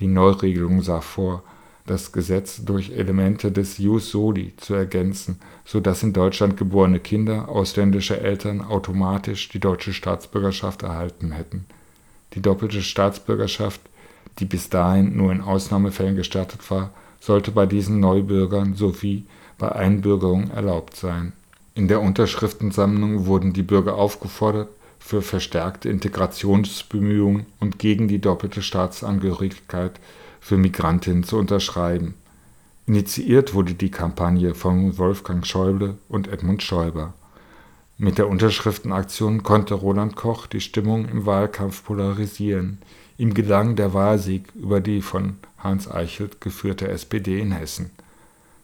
[0.00, 1.42] Die Neuregelung sah vor,
[1.86, 7.48] das Gesetz durch Elemente des Ius soli zu ergänzen, so dass in Deutschland geborene Kinder
[7.48, 11.66] ausländischer Eltern automatisch die deutsche Staatsbürgerschaft erhalten hätten.
[12.34, 13.80] Die doppelte Staatsbürgerschaft,
[14.38, 16.90] die bis dahin nur in Ausnahmefällen gestattet war
[17.28, 19.26] sollte bei diesen Neubürgern sowie
[19.58, 21.34] bei Einbürgerung erlaubt sein.
[21.74, 30.00] In der Unterschriftensammlung wurden die Bürger aufgefordert, für verstärkte Integrationsbemühungen und gegen die doppelte Staatsangehörigkeit
[30.40, 32.14] für Migrantinnen zu unterschreiben.
[32.86, 37.12] Initiiert wurde die Kampagne von Wolfgang Schäuble und Edmund Stoiber.
[37.98, 42.78] Mit der Unterschriftenaktion konnte Roland Koch die Stimmung im Wahlkampf polarisieren.
[43.18, 47.90] Ihm gelang der Wahlsieg über die von Hans Eichelt geführte SPD in Hessen.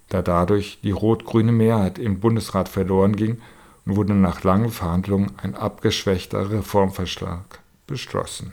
[0.09, 3.40] Da dadurch die rot-grüne Mehrheit im Bundesrat verloren ging,
[3.85, 8.52] wurde nach langen Verhandlungen ein abgeschwächter Reformverschlag beschlossen.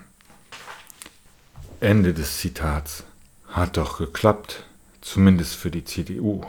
[1.79, 3.03] Ende des Zitats.
[3.47, 4.63] Hat doch geklappt,
[5.01, 6.43] zumindest für die CDU.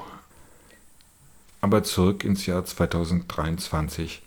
[1.61, 4.22] Aber zurück ins Jahr 2023.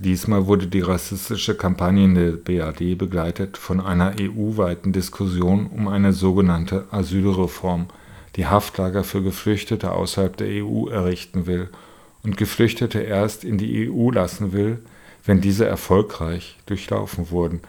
[0.00, 6.12] Diesmal wurde die rassistische Kampagne in der BRD begleitet von einer EU-weiten Diskussion um eine
[6.12, 7.86] sogenannte Asylreform,
[8.36, 11.68] die Haftlager für Geflüchtete außerhalb der EU errichten will
[12.22, 14.78] und Geflüchtete erst in die EU lassen will,
[15.24, 17.60] wenn diese erfolgreich durchlaufen wurden,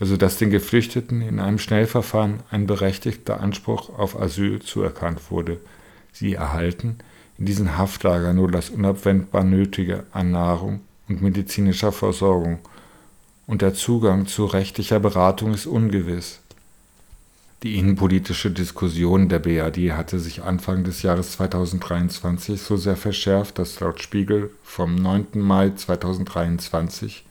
[0.00, 5.58] also dass den Geflüchteten in einem Schnellverfahren ein berechtigter Anspruch auf Asyl zuerkannt wurde.
[6.12, 6.96] Sie erhalten
[7.36, 12.58] in diesen Haftlagern nur das unabwendbar Nötige an Nahrung und medizinischer Versorgung,
[13.46, 16.40] und der Zugang zu rechtlicher Beratung ist ungewiss.
[17.62, 23.80] Die innenpolitische Diskussion der BRD hatte sich Anfang des Jahres 2023 so sehr verschärft, dass
[23.80, 25.26] laut Spiegel vom 9.
[25.34, 27.24] Mai 2023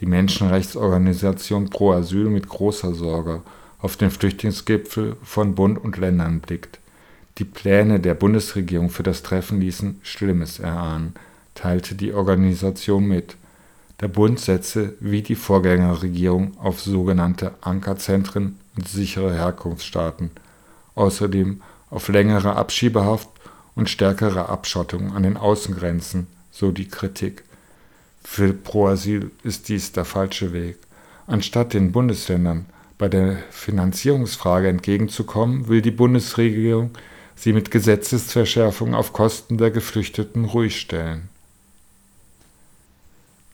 [0.00, 3.42] die Menschenrechtsorganisation Pro Asyl mit großer Sorge
[3.80, 6.80] auf den Flüchtlingsgipfel von Bund und Ländern blickt.
[7.38, 11.14] Die Pläne der Bundesregierung für das Treffen ließen Schlimmes erahnen
[11.58, 13.36] teilte die Organisation mit.
[14.00, 20.30] Der Bund setze wie die Vorgängerregierung auf sogenannte Ankerzentren und sichere Herkunftsstaaten,
[20.94, 23.28] außerdem auf längere Abschiebehaft
[23.74, 27.42] und stärkere Abschottung an den Außengrenzen, so die Kritik.
[28.22, 30.78] Für Pro-Asyl ist dies der falsche Weg.
[31.26, 32.66] Anstatt den Bundesländern
[32.98, 36.90] bei der Finanzierungsfrage entgegenzukommen, will die Bundesregierung
[37.34, 41.28] sie mit Gesetzesverschärfung auf Kosten der Geflüchteten ruhig stellen.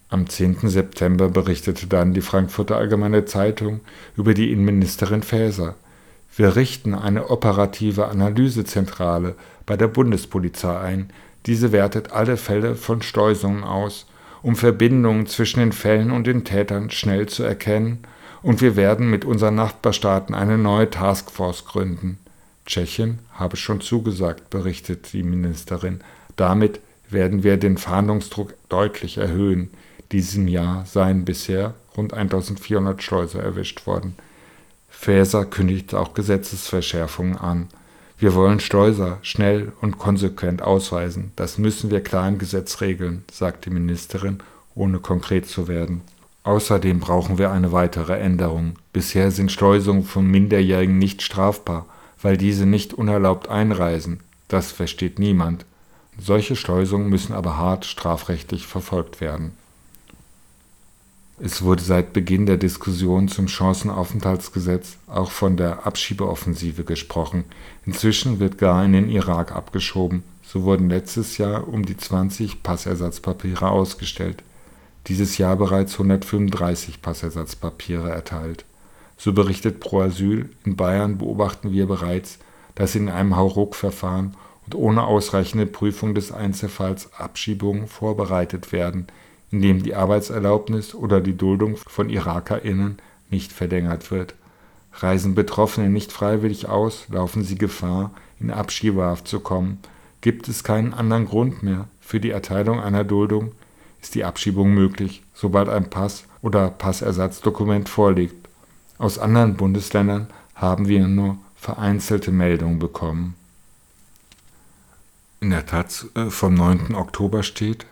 [0.08, 0.68] Am 10.
[0.68, 3.80] September berichtete dann die Frankfurter Allgemeine Zeitung
[4.16, 5.74] über die Innenministerin Faeser.
[6.36, 9.34] Wir richten eine operative Analysezentrale
[9.66, 11.10] bei der Bundespolizei ein.
[11.46, 14.06] Diese wertet alle Fälle von Schleusungen aus,
[14.42, 18.00] um Verbindungen zwischen den Fällen und den Tätern schnell zu erkennen,
[18.42, 22.18] und wir werden mit unseren Nachbarstaaten eine neue Taskforce gründen.
[22.66, 26.00] Tschechien habe schon zugesagt, berichtet die Ministerin.
[26.36, 29.70] Damit werden wir den Fahndungsdruck deutlich erhöhen.
[30.14, 34.14] Diesem Jahr seien bisher rund 1400 Schleuser erwischt worden.
[34.88, 37.66] Faeser kündigte auch Gesetzesverschärfungen an.
[38.16, 41.32] Wir wollen Schleuser schnell und konsequent ausweisen.
[41.34, 44.38] Das müssen wir klar im Gesetz regeln, sagt die Ministerin,
[44.76, 46.02] ohne konkret zu werden.
[46.44, 48.76] Außerdem brauchen wir eine weitere Änderung.
[48.92, 51.86] Bisher sind Schleusungen von Minderjährigen nicht strafbar,
[52.22, 54.20] weil diese nicht unerlaubt einreisen.
[54.46, 55.64] Das versteht niemand.
[56.18, 59.54] Solche Schleusungen müssen aber hart strafrechtlich verfolgt werden.
[61.40, 67.44] Es wurde seit Beginn der Diskussion zum Chancenaufenthaltsgesetz auch von der Abschiebeoffensive gesprochen.
[67.84, 70.22] Inzwischen wird gar in den Irak abgeschoben.
[70.44, 74.44] So wurden letztes Jahr um die 20 Passersatzpapiere ausgestellt.
[75.08, 78.64] Dieses Jahr bereits 135 Passersatzpapiere erteilt.
[79.16, 82.38] So berichtet Pro Asyl, in Bayern beobachten wir bereits,
[82.76, 89.08] dass in einem Hauruck-Verfahren und ohne ausreichende Prüfung des Einzelfalls Abschiebungen vorbereitet werden–
[89.54, 92.98] indem die Arbeitserlaubnis oder die Duldung von IrakerInnen
[93.30, 94.34] nicht verlängert wird.
[94.94, 99.78] Reisen Betroffene nicht freiwillig aus, laufen sie Gefahr, in Abschiebehaft zu kommen.
[100.22, 103.52] Gibt es keinen anderen Grund mehr für die Erteilung einer Duldung,
[104.02, 108.48] ist die Abschiebung möglich, sobald ein Pass oder Passersatzdokument vorliegt.
[108.98, 113.36] Aus anderen Bundesländern haben wir nur vereinzelte Meldungen bekommen.
[115.38, 116.96] In der Taz äh, vom 9.
[116.96, 117.86] Oktober steht,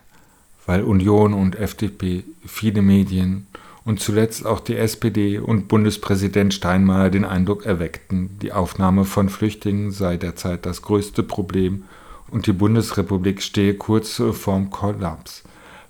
[0.66, 3.46] weil Union und FDP, viele Medien
[3.84, 9.90] und zuletzt auch die SPD und Bundespräsident Steinmeier den Eindruck erweckten, die Aufnahme von Flüchtlingen
[9.90, 11.84] sei derzeit das größte Problem
[12.30, 15.42] und die Bundesrepublik stehe kurz vorm Kollaps,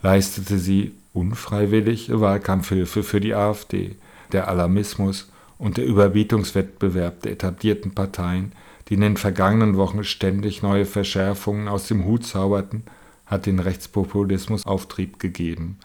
[0.03, 3.97] leistete sie unfreiwillig Wahlkampfhilfe für die AfD.
[4.33, 8.53] Der Alarmismus und der Überbietungswettbewerb der etablierten Parteien,
[8.89, 12.85] die in den vergangenen Wochen ständig neue Verschärfungen aus dem Hut zauberten,
[13.33, 15.79] hat den Rechtspopulismus Auftrieb gegeben.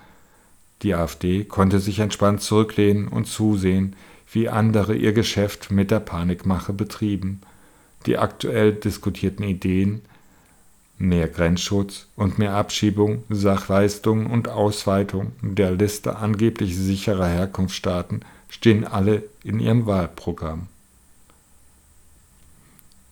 [0.83, 3.95] Die AfD konnte sich entspannt zurücklehnen und zusehen,
[4.31, 7.41] wie andere ihr Geschäft mit der Panikmache betrieben.
[8.05, 10.01] Die aktuell diskutierten Ideen
[10.99, 19.23] mehr Grenzschutz und mehr Abschiebung, Sachleistung und Ausweitung der Liste angeblich sicherer Herkunftsstaaten stehen alle
[19.43, 20.67] in ihrem Wahlprogramm.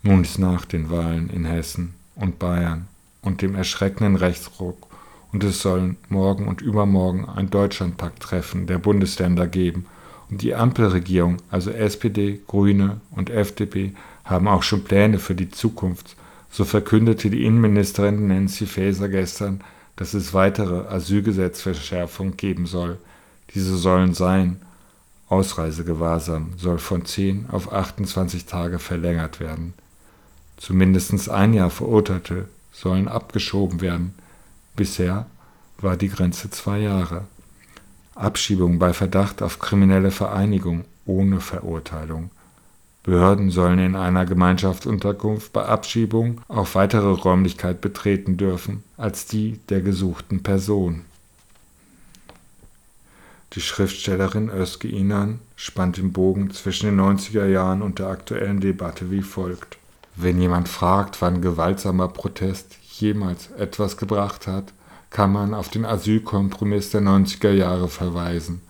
[0.02, 2.88] Nun ist nach den Wahlen in Hessen und Bayern
[3.26, 4.88] und dem erschreckenden Rechtsruck
[5.36, 9.86] und es sollen morgen und übermorgen ein Deutschlandpakt-Treffen der Bundesländer geben.
[10.30, 16.16] Und die Ampelregierung, also SPD, Grüne und FDP, haben auch schon Pläne für die Zukunft.
[16.50, 19.60] So verkündete die Innenministerin Nancy Faeser gestern,
[19.98, 22.98] dass es weitere Asylgesetzverschärfungen geben soll.
[23.54, 24.62] Diese sollen sein,
[25.28, 29.74] Ausreisegewahrsam soll von 10 auf 28 Tage verlängert werden.
[30.56, 34.14] Zumindest ein Jahr Verurteilte sollen abgeschoben werden.
[34.76, 35.26] Bisher
[35.78, 37.26] war die Grenze zwei Jahre.
[38.16, 42.32] Abschiebung bei Verdacht auf kriminelle Vereinigung ohne Verurteilung.
[43.04, 49.82] Behörden sollen in einer Gemeinschaftsunterkunft bei Abschiebung auch weitere Räumlichkeit betreten dürfen als die der
[49.82, 51.06] gesuchten Person.
[53.54, 59.12] Die Schriftstellerin Özge Inan spannt den Bogen zwischen den 90er Jahren und der aktuellen Debatte
[59.12, 59.78] wie folgt.
[60.16, 64.72] Wenn jemand fragt, wann gewaltsamer Protest jemals etwas gebracht hat,
[65.10, 68.62] kann man auf den Asylkompromiss der 90er Jahre verweisen,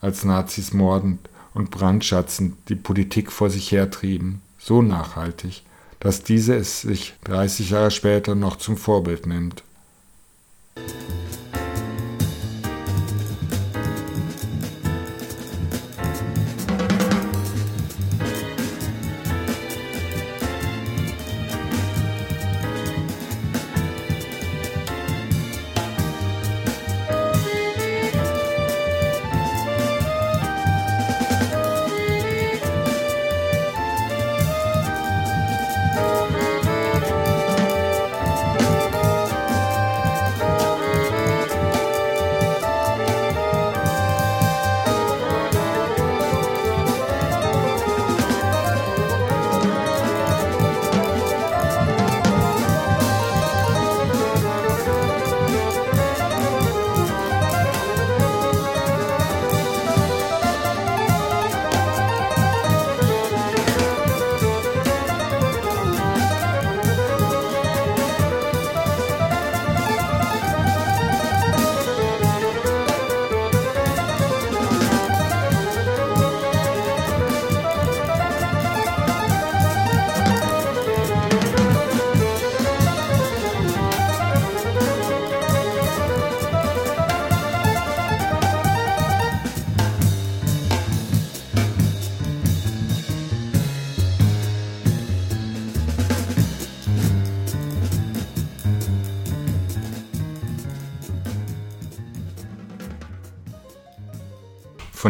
[0.00, 5.62] als Nazis mordend und brandschatzend die Politik vor sich hertrieben, so nachhaltig,
[6.00, 9.62] dass diese es sich 30 Jahre später noch zum Vorbild nimmt.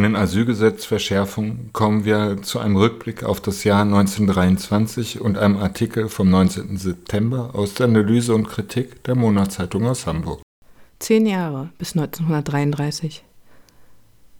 [0.00, 6.08] Von den Asylgesetzverschärfungen kommen wir zu einem Rückblick auf das Jahr 1923 und einem Artikel
[6.08, 6.78] vom 19.
[6.78, 10.40] September aus der Analyse und Kritik der Monatszeitung aus Hamburg.
[11.00, 13.24] Zehn Jahre bis 1933.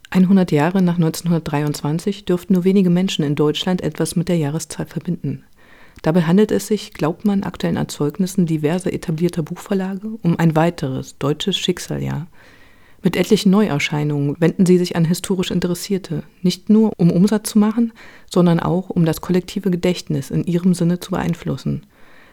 [0.09, 5.43] 100 Jahre nach 1923 dürften nur wenige Menschen in Deutschland etwas mit der Jahreszahl verbinden.
[6.01, 11.55] Dabei handelt es sich, glaubt man aktuellen Erzeugnissen diverser etablierter Buchverlage, um ein weiteres deutsches
[11.55, 12.25] Schicksaljahr.
[13.03, 17.93] Mit etlichen Neuerscheinungen wenden sie sich an historisch Interessierte, nicht nur um Umsatz zu machen,
[18.29, 21.87] sondern auch um das kollektive Gedächtnis in ihrem Sinne zu beeinflussen.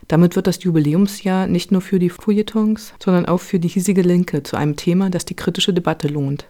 [0.09, 4.43] Damit wird das Jubiläumsjahr nicht nur für die Feuilletons, sondern auch für die hiesige Linke
[4.43, 6.47] zu einem Thema, das die kritische Debatte lohnt.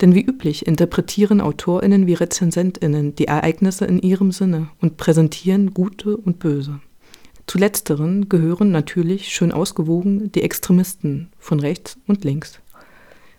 [0.00, 6.16] Denn wie üblich interpretieren Autorinnen wie Rezensentinnen die Ereignisse in ihrem Sinne und präsentieren Gute
[6.16, 6.80] und Böse.
[7.46, 12.60] Zu letzteren gehören natürlich schön ausgewogen die Extremisten von rechts und links.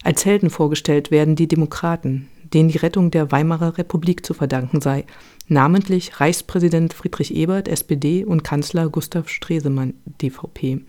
[0.07, 5.03] Als Helden vorgestellt werden die Demokraten, denen die Rettung der Weimarer Republik zu verdanken sei,
[5.49, 10.79] namentlich Reichspräsident Friedrich Ebert, SPD, und Kanzler Gustav Stresemann, DVP.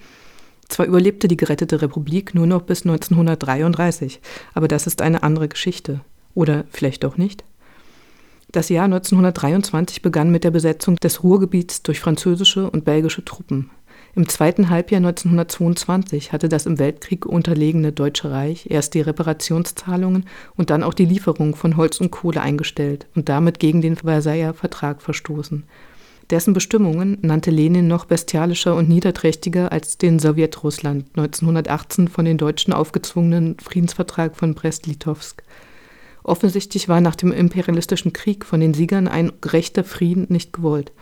[0.68, 4.20] Zwar überlebte die gerettete Republik nur noch bis 1933,
[4.54, 5.98] aber das ist eine andere Geschichte.
[6.36, 7.42] Oder vielleicht auch nicht?
[8.52, 13.70] Das Jahr 1923 begann mit der Besetzung des Ruhrgebiets durch französische und belgische Truppen.
[14.14, 20.26] Im zweiten Halbjahr 1922 hatte das im Weltkrieg unterlegene Deutsche Reich erst die Reparationszahlungen
[20.56, 24.54] und dann auch die Lieferung von Holz und Kohle eingestellt und damit gegen den Versailler
[24.54, 25.64] Vertrag verstoßen.
[26.30, 32.74] Dessen Bestimmungen nannte Lenin noch bestialischer und niederträchtiger als den Sowjetrussland 1918 von den Deutschen
[32.74, 35.42] aufgezwungenen Friedensvertrag von Brest-Litovsk.
[36.24, 40.92] Offensichtlich war nach dem imperialistischen Krieg von den Siegern ein gerechter Frieden nicht gewollt.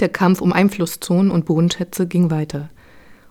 [0.00, 2.68] Der Kampf um Einflusszonen und Bodenschätze ging weiter.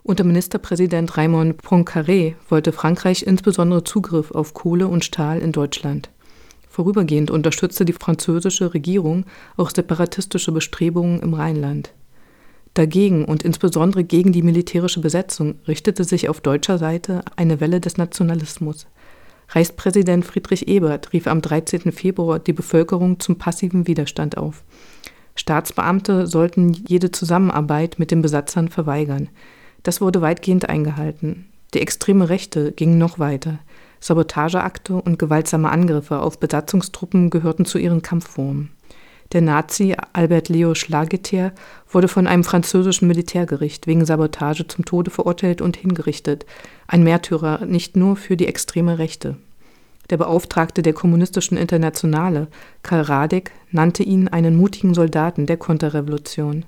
[0.03, 6.09] Unter Ministerpräsident Raymond Poincaré wollte Frankreich insbesondere Zugriff auf Kohle und Stahl in Deutschland.
[6.69, 11.93] Vorübergehend unterstützte die französische Regierung auch separatistische Bestrebungen im Rheinland.
[12.73, 17.97] Dagegen und insbesondere gegen die militärische Besetzung richtete sich auf deutscher Seite eine Welle des
[17.97, 18.87] Nationalismus.
[19.49, 21.91] Reichspräsident Friedrich Ebert rief am 13.
[21.91, 24.63] Februar die Bevölkerung zum passiven Widerstand auf.
[25.38, 29.29] Staatsbeamte sollten jede Zusammenarbeit mit den Besatzern verweigern.
[29.83, 31.45] Das wurde weitgehend eingehalten.
[31.73, 33.59] Die extreme Rechte ging noch weiter.
[33.99, 38.71] Sabotageakte und gewaltsame Angriffe auf Besatzungstruppen gehörten zu ihren Kampfformen.
[39.33, 41.51] Der Nazi Albert Leo Schlageter
[41.89, 46.45] wurde von einem französischen Militärgericht wegen Sabotage zum Tode verurteilt und hingerichtet,
[46.88, 49.35] ein Märtyrer nicht nur für die extreme Rechte.
[50.09, 52.47] Der Beauftragte der Kommunistischen Internationale,
[52.81, 56.65] Karl Radek, nannte ihn einen mutigen Soldaten der Konterrevolution.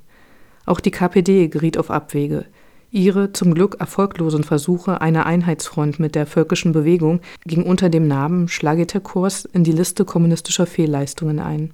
[0.66, 2.46] Auch die KPD geriet auf Abwege.
[2.92, 8.48] Ihre zum Glück erfolglosen Versuche einer Einheitsfront mit der völkischen Bewegung ging unter dem Namen
[8.48, 11.72] Schlageterkurs in die Liste kommunistischer Fehlleistungen ein.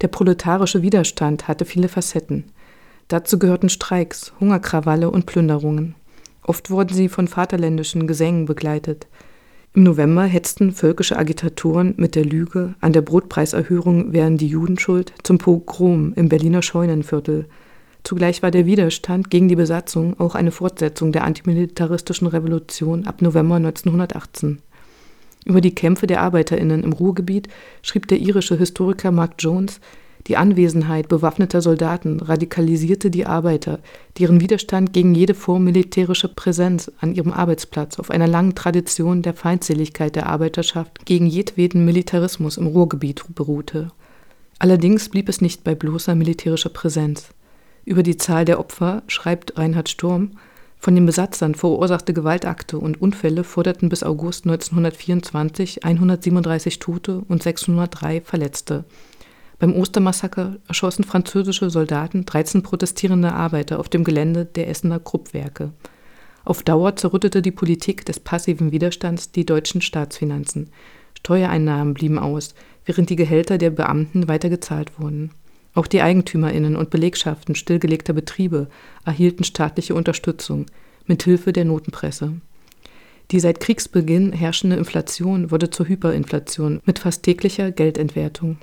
[0.00, 2.44] Der proletarische Widerstand hatte viele Facetten.
[3.08, 5.94] Dazu gehörten Streiks, Hungerkrawalle und Plünderungen.
[6.42, 9.06] Oft wurden sie von vaterländischen Gesängen begleitet.
[9.74, 15.12] Im November hetzten völkische Agitatoren mit der Lüge, an der Brotpreiserhöhung wären die Juden schuld,
[15.22, 17.46] zum Pogrom im Berliner Scheunenviertel–
[18.08, 23.56] Zugleich war der Widerstand gegen die Besatzung auch eine Fortsetzung der antimilitaristischen Revolution ab November
[23.56, 24.60] 1918.
[25.44, 27.48] Über die Kämpfe der Arbeiterinnen im Ruhrgebiet
[27.82, 29.80] schrieb der irische Historiker Mark Jones,
[30.28, 33.78] die Anwesenheit bewaffneter Soldaten radikalisierte die Arbeiter,
[34.18, 40.16] deren Widerstand gegen jede vormilitärische Präsenz an ihrem Arbeitsplatz auf einer langen Tradition der Feindseligkeit
[40.16, 43.88] der Arbeiterschaft gegen jedweden Militarismus im Ruhrgebiet beruhte.
[44.58, 47.30] Allerdings blieb es nicht bei bloßer militärischer Präsenz.
[47.86, 50.32] Über die Zahl der Opfer schreibt Reinhard Sturm,
[50.80, 58.20] von den Besatzern verursachte Gewaltakte und Unfälle forderten bis August 1924 137 Tote und 603
[58.20, 58.84] Verletzte.
[59.58, 65.72] Beim Ostermassaker erschossen französische Soldaten 13 protestierende Arbeiter auf dem Gelände der Essener Kruppwerke.
[66.44, 70.70] Auf Dauer zerrüttete die Politik des passiven Widerstands die deutschen Staatsfinanzen.
[71.18, 72.54] Steuereinnahmen blieben aus,
[72.84, 75.32] während die Gehälter der Beamten weiter gezahlt wurden.
[75.74, 78.68] Auch die Eigentümerinnen und Belegschaften stillgelegter Betriebe
[79.04, 80.66] erhielten staatliche Unterstützung
[81.06, 82.32] mit Hilfe der Notenpresse.
[83.30, 88.56] Die seit Kriegsbeginn herrschende Inflation wurde zur Hyperinflation mit fast täglicher Geldentwertung.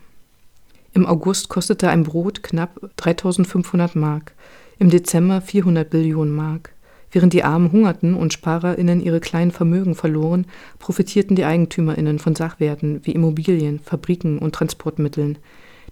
[0.95, 4.31] Im August kostete ein Brot knapp 3500 Mark,
[4.79, 6.71] im Dezember 400 Billionen Mark.
[7.11, 10.45] Während die Armen hungerten und SparerInnen ihre kleinen Vermögen verloren,
[10.79, 15.37] profitierten die EigentümerInnen von Sachwerten wie Immobilien, Fabriken und Transportmitteln.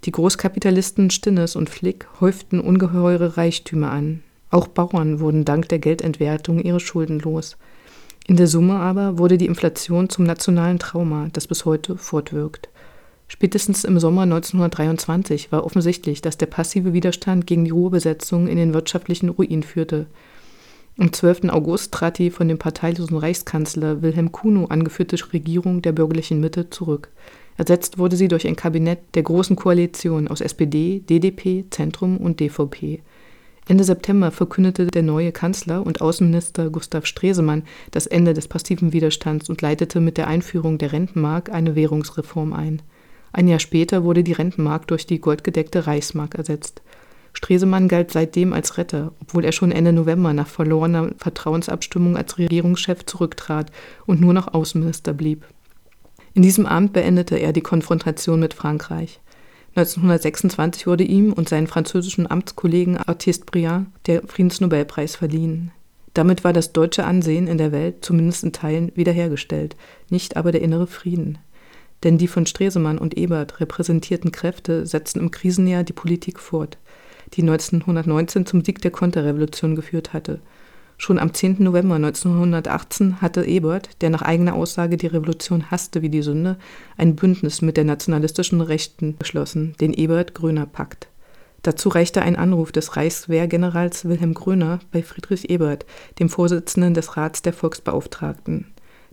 [0.04, 4.22] Die Großkapitalisten Stinnes und Flick häuften ungeheure Reichtümer an.
[4.50, 7.58] Auch Bauern wurden dank der Geldentwertung ihre Schulden los.
[8.26, 12.70] In der Summe aber wurde die Inflation zum nationalen Trauma, das bis heute fortwirkt.
[13.28, 18.74] Spätestens im Sommer 1923 war offensichtlich, dass der passive Widerstand gegen die Ruhrbesetzung in den
[18.74, 20.06] wirtschaftlichen Ruin führte.
[20.96, 21.48] Am 12.
[21.48, 27.08] August trat die von dem parteilosen Reichskanzler Wilhelm Kuno angeführte Regierung der bürgerlichen Mitte zurück.
[27.56, 33.00] Ersetzt wurde sie durch ein Kabinett der Großen Koalition aus SPD, DDP, Zentrum und DVP.
[33.66, 39.48] Ende September verkündete der neue Kanzler und Außenminister Gustav Stresemann das Ende des passiven Widerstands
[39.48, 42.82] und leitete mit der Einführung der Rentenmark eine Währungsreform ein.
[43.34, 46.82] Ein Jahr später wurde die Rentenmark durch die goldgedeckte Reichsmark ersetzt.
[47.32, 53.04] Stresemann galt seitdem als Retter, obwohl er schon Ende November nach verlorener Vertrauensabstimmung als Regierungschef
[53.06, 53.72] zurücktrat
[54.06, 55.44] und nur noch Außenminister blieb.
[56.32, 59.18] In diesem Amt beendete er die Konfrontation mit Frankreich.
[59.74, 65.72] 1926 wurde ihm und seinen französischen Amtskollegen Artiste Briand der Friedensnobelpreis verliehen.
[66.12, 69.74] Damit war das deutsche Ansehen in der Welt zumindest in Teilen wiederhergestellt,
[70.08, 71.38] nicht aber der innere Frieden.
[72.04, 76.76] Denn die von Stresemann und Ebert repräsentierten Kräfte setzten im Krisenjahr die Politik fort,
[77.32, 80.40] die 1919 zum Sieg der Konterrevolution geführt hatte.
[80.96, 81.56] Schon am 10.
[81.58, 86.56] November 1918 hatte Ebert, der nach eigener Aussage die Revolution hasste wie die Sünde,
[86.96, 91.08] ein Bündnis mit der nationalistischen Rechten geschlossen, den Ebert-Gröner-Pakt.
[91.62, 95.86] Dazu reichte ein Anruf des Reichswehrgenerals Wilhelm Gröner bei Friedrich Ebert,
[96.18, 98.66] dem Vorsitzenden des Rats der Volksbeauftragten.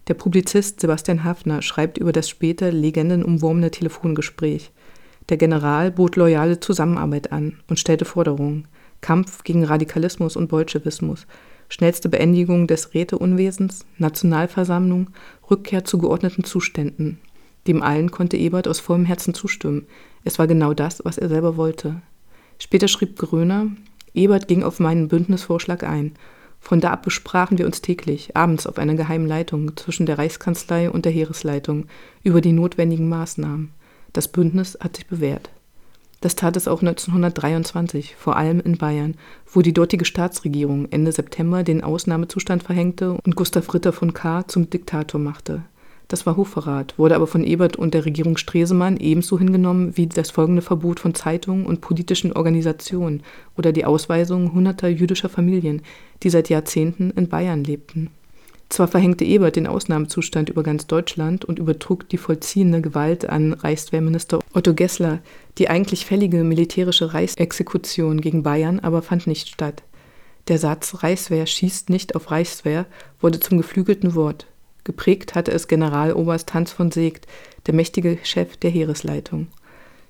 [0.08, 4.72] Der Publizist Sebastian Hafner schreibt über das später legendenumwurmene Telefongespräch.
[5.30, 8.68] Der General bot loyale Zusammenarbeit an und stellte Forderungen.
[9.02, 11.26] Kampf gegen Radikalismus und Bolschewismus,
[11.70, 15.10] schnellste Beendigung des Räteunwesens, Nationalversammlung,
[15.49, 17.20] Rückkehr zu geordneten Zuständen.
[17.68, 19.86] Dem allen konnte Ebert aus vollem Herzen zustimmen.
[20.24, 22.02] Es war genau das, was er selber wollte.
[22.60, 23.68] Später schrieb Gröner,
[24.14, 26.14] Ebert ging auf meinen Bündnisvorschlag ein
[26.62, 30.89] von da ab besprachen wir uns täglich, abends auf einer geheimen Leitung zwischen der Reichskanzlei
[30.89, 31.88] und der Heeresleitung
[32.24, 33.72] über die notwendigen Maßnahmen.
[34.14, 35.49] Das Bündnis hat sich bewährt.
[36.22, 39.16] Das tat es auch 1923, vor allem in Bayern,
[39.51, 44.70] wo die dortige Staatsregierung Ende September den Ausnahmezustand verhängte und Gustav Ritter von Kahr zum
[44.70, 45.64] Diktator machte.
[46.12, 50.30] Das war Hochverrat, wurde aber von Ebert und der Regierung Stresemann ebenso hingenommen wie das
[50.30, 53.24] folgende Verbot von Zeitungen und politischen Organisationen
[53.57, 55.84] oder die Ausweisung hunderter jüdischer Familien,
[56.22, 58.09] die seit Jahrzehnten in Bayern lebten.
[58.68, 64.41] Zwar verhängte Ebert den Ausnahmezustand über ganz Deutschland und übertrug die vollziehende Gewalt an Reichswehrminister
[64.53, 65.20] Otto Gessler,
[65.57, 69.84] die eigentlich fällige militärische Reichsexekution gegen Bayern aber fand nicht statt.
[70.49, 72.86] Der Satz Reichswehr schießt nicht auf Reichswehr
[73.22, 74.47] wurde zum geflügelten Wort.
[74.84, 77.28] Geprägt hatte es Generaloberst Hans von Seeckt,
[77.68, 79.48] der mächtige Chef der Heeresleitung.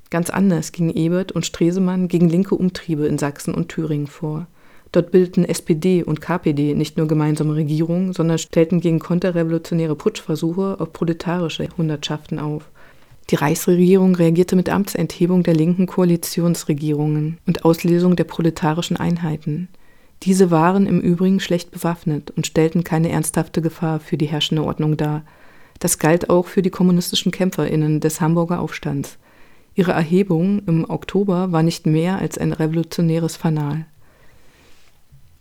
[0.10, 4.48] Ganz anders gingen Ebert und Stresemann gegen linke Umtriebe in Sachsen und Thüringen vor.
[4.92, 10.92] Dort bildeten SPD und KPD nicht nur gemeinsame Regierungen, sondern stellten gegen konterrevolutionäre Putschversuche auf
[10.92, 12.70] proletarische Hundertschaften auf.
[13.30, 19.70] Die Reichsregierung reagierte mit Amtsenthebung der linken Koalitionsregierungen und Auslesung der proletarischen Einheiten.
[20.24, 24.96] Diese waren im Übrigen schlecht bewaffnet und stellten keine ernsthafte Gefahr für die herrschende Ordnung
[24.96, 25.24] dar.
[25.80, 29.18] Das galt auch für die kommunistischen Kämpferinnen des Hamburger Aufstands.
[29.74, 33.86] Ihre Erhebung im Oktober war nicht mehr als ein revolutionäres Fanal.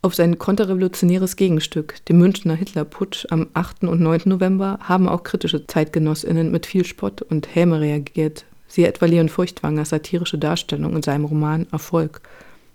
[0.03, 3.85] Auf sein konterrevolutionäres Gegenstück, den Münchner Hitlerputsch am 8.
[3.85, 4.23] und 9.
[4.25, 9.91] November, haben auch kritische Zeitgenossinnen mit viel Spott und Häme reagiert, siehe etwa Leon Feuchtwangers
[9.91, 12.23] satirische Darstellung in seinem Roman Erfolg–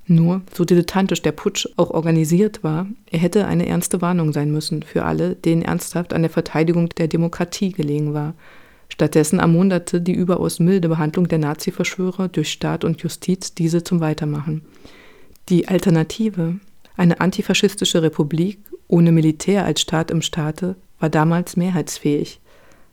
[0.07, 4.83] nur, so dilettantisch der Putsch auch organisiert war, er hätte eine ernste Warnung sein müssen
[4.83, 8.35] für alle, denen ernsthaft an der Verteidigung der Demokratie gelegen war.
[8.89, 14.61] Stattdessen ermunterte die überaus milde Behandlung der Nazi-Verschwörer durch Staat und Justiz diese zum Weitermachen.
[15.49, 16.59] Die Alternative,
[16.95, 22.39] eine antifaschistische Republik ohne Militär als Staat im Staate, war damals mehrheitsfähig.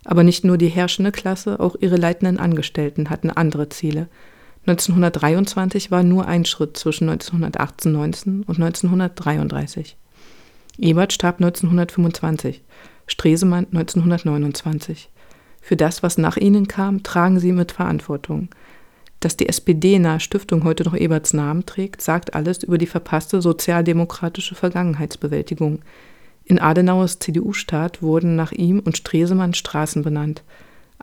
[0.05, 4.09] Aber nicht nur die herrschende Klasse, auch ihre leitenden Angestellten hatten andere Ziele–
[4.67, 9.97] 1923 war nur ein Schritt zwischen 1918-19 und 1933.
[10.79, 12.63] Ebert starb 1925,
[13.09, 15.11] Stresemann 1929.
[15.61, 18.49] Für das, was nach ihnen kam, tragen sie mit Verantwortung.
[19.19, 24.55] Dass die SPD-nahe Stiftung heute noch Eberts Namen trägt, sagt alles über die verpasste sozialdemokratische
[24.55, 25.81] Vergangenheitsbewältigung.
[26.45, 30.45] In Adenauers CDU-Staat wurden nach ihm und Stresemann Straßen benannt–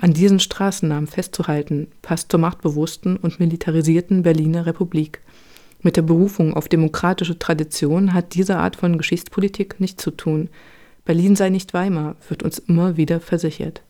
[0.01, 5.19] an diesen Straßennamen festzuhalten, passt zur machtbewussten und militarisierten Berliner Republik.
[5.81, 10.49] Mit der Berufung auf demokratische Tradition hat diese Art von Geschichtspolitik nichts zu tun.
[11.05, 13.81] Berlin sei nicht Weimar, wird uns immer wieder versichert.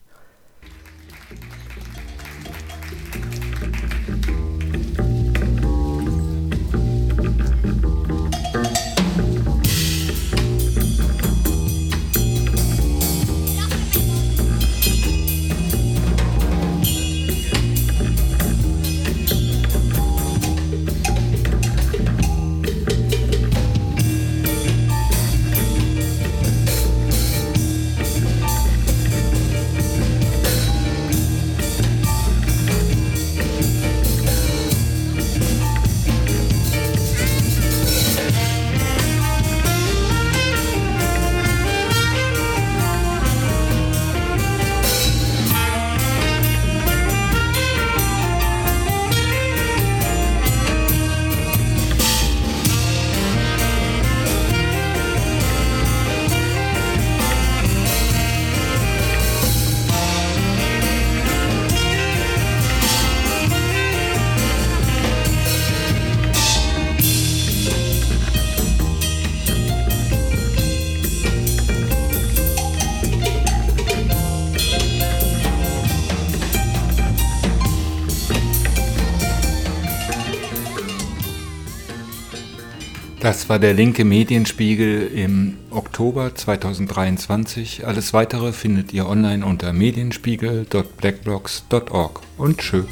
[83.50, 87.84] Das war der linke Medienspiegel im Oktober 2023.
[87.84, 92.22] Alles weitere findet ihr online unter medienspiegel.blackblocks.org.
[92.38, 92.84] Und tschö.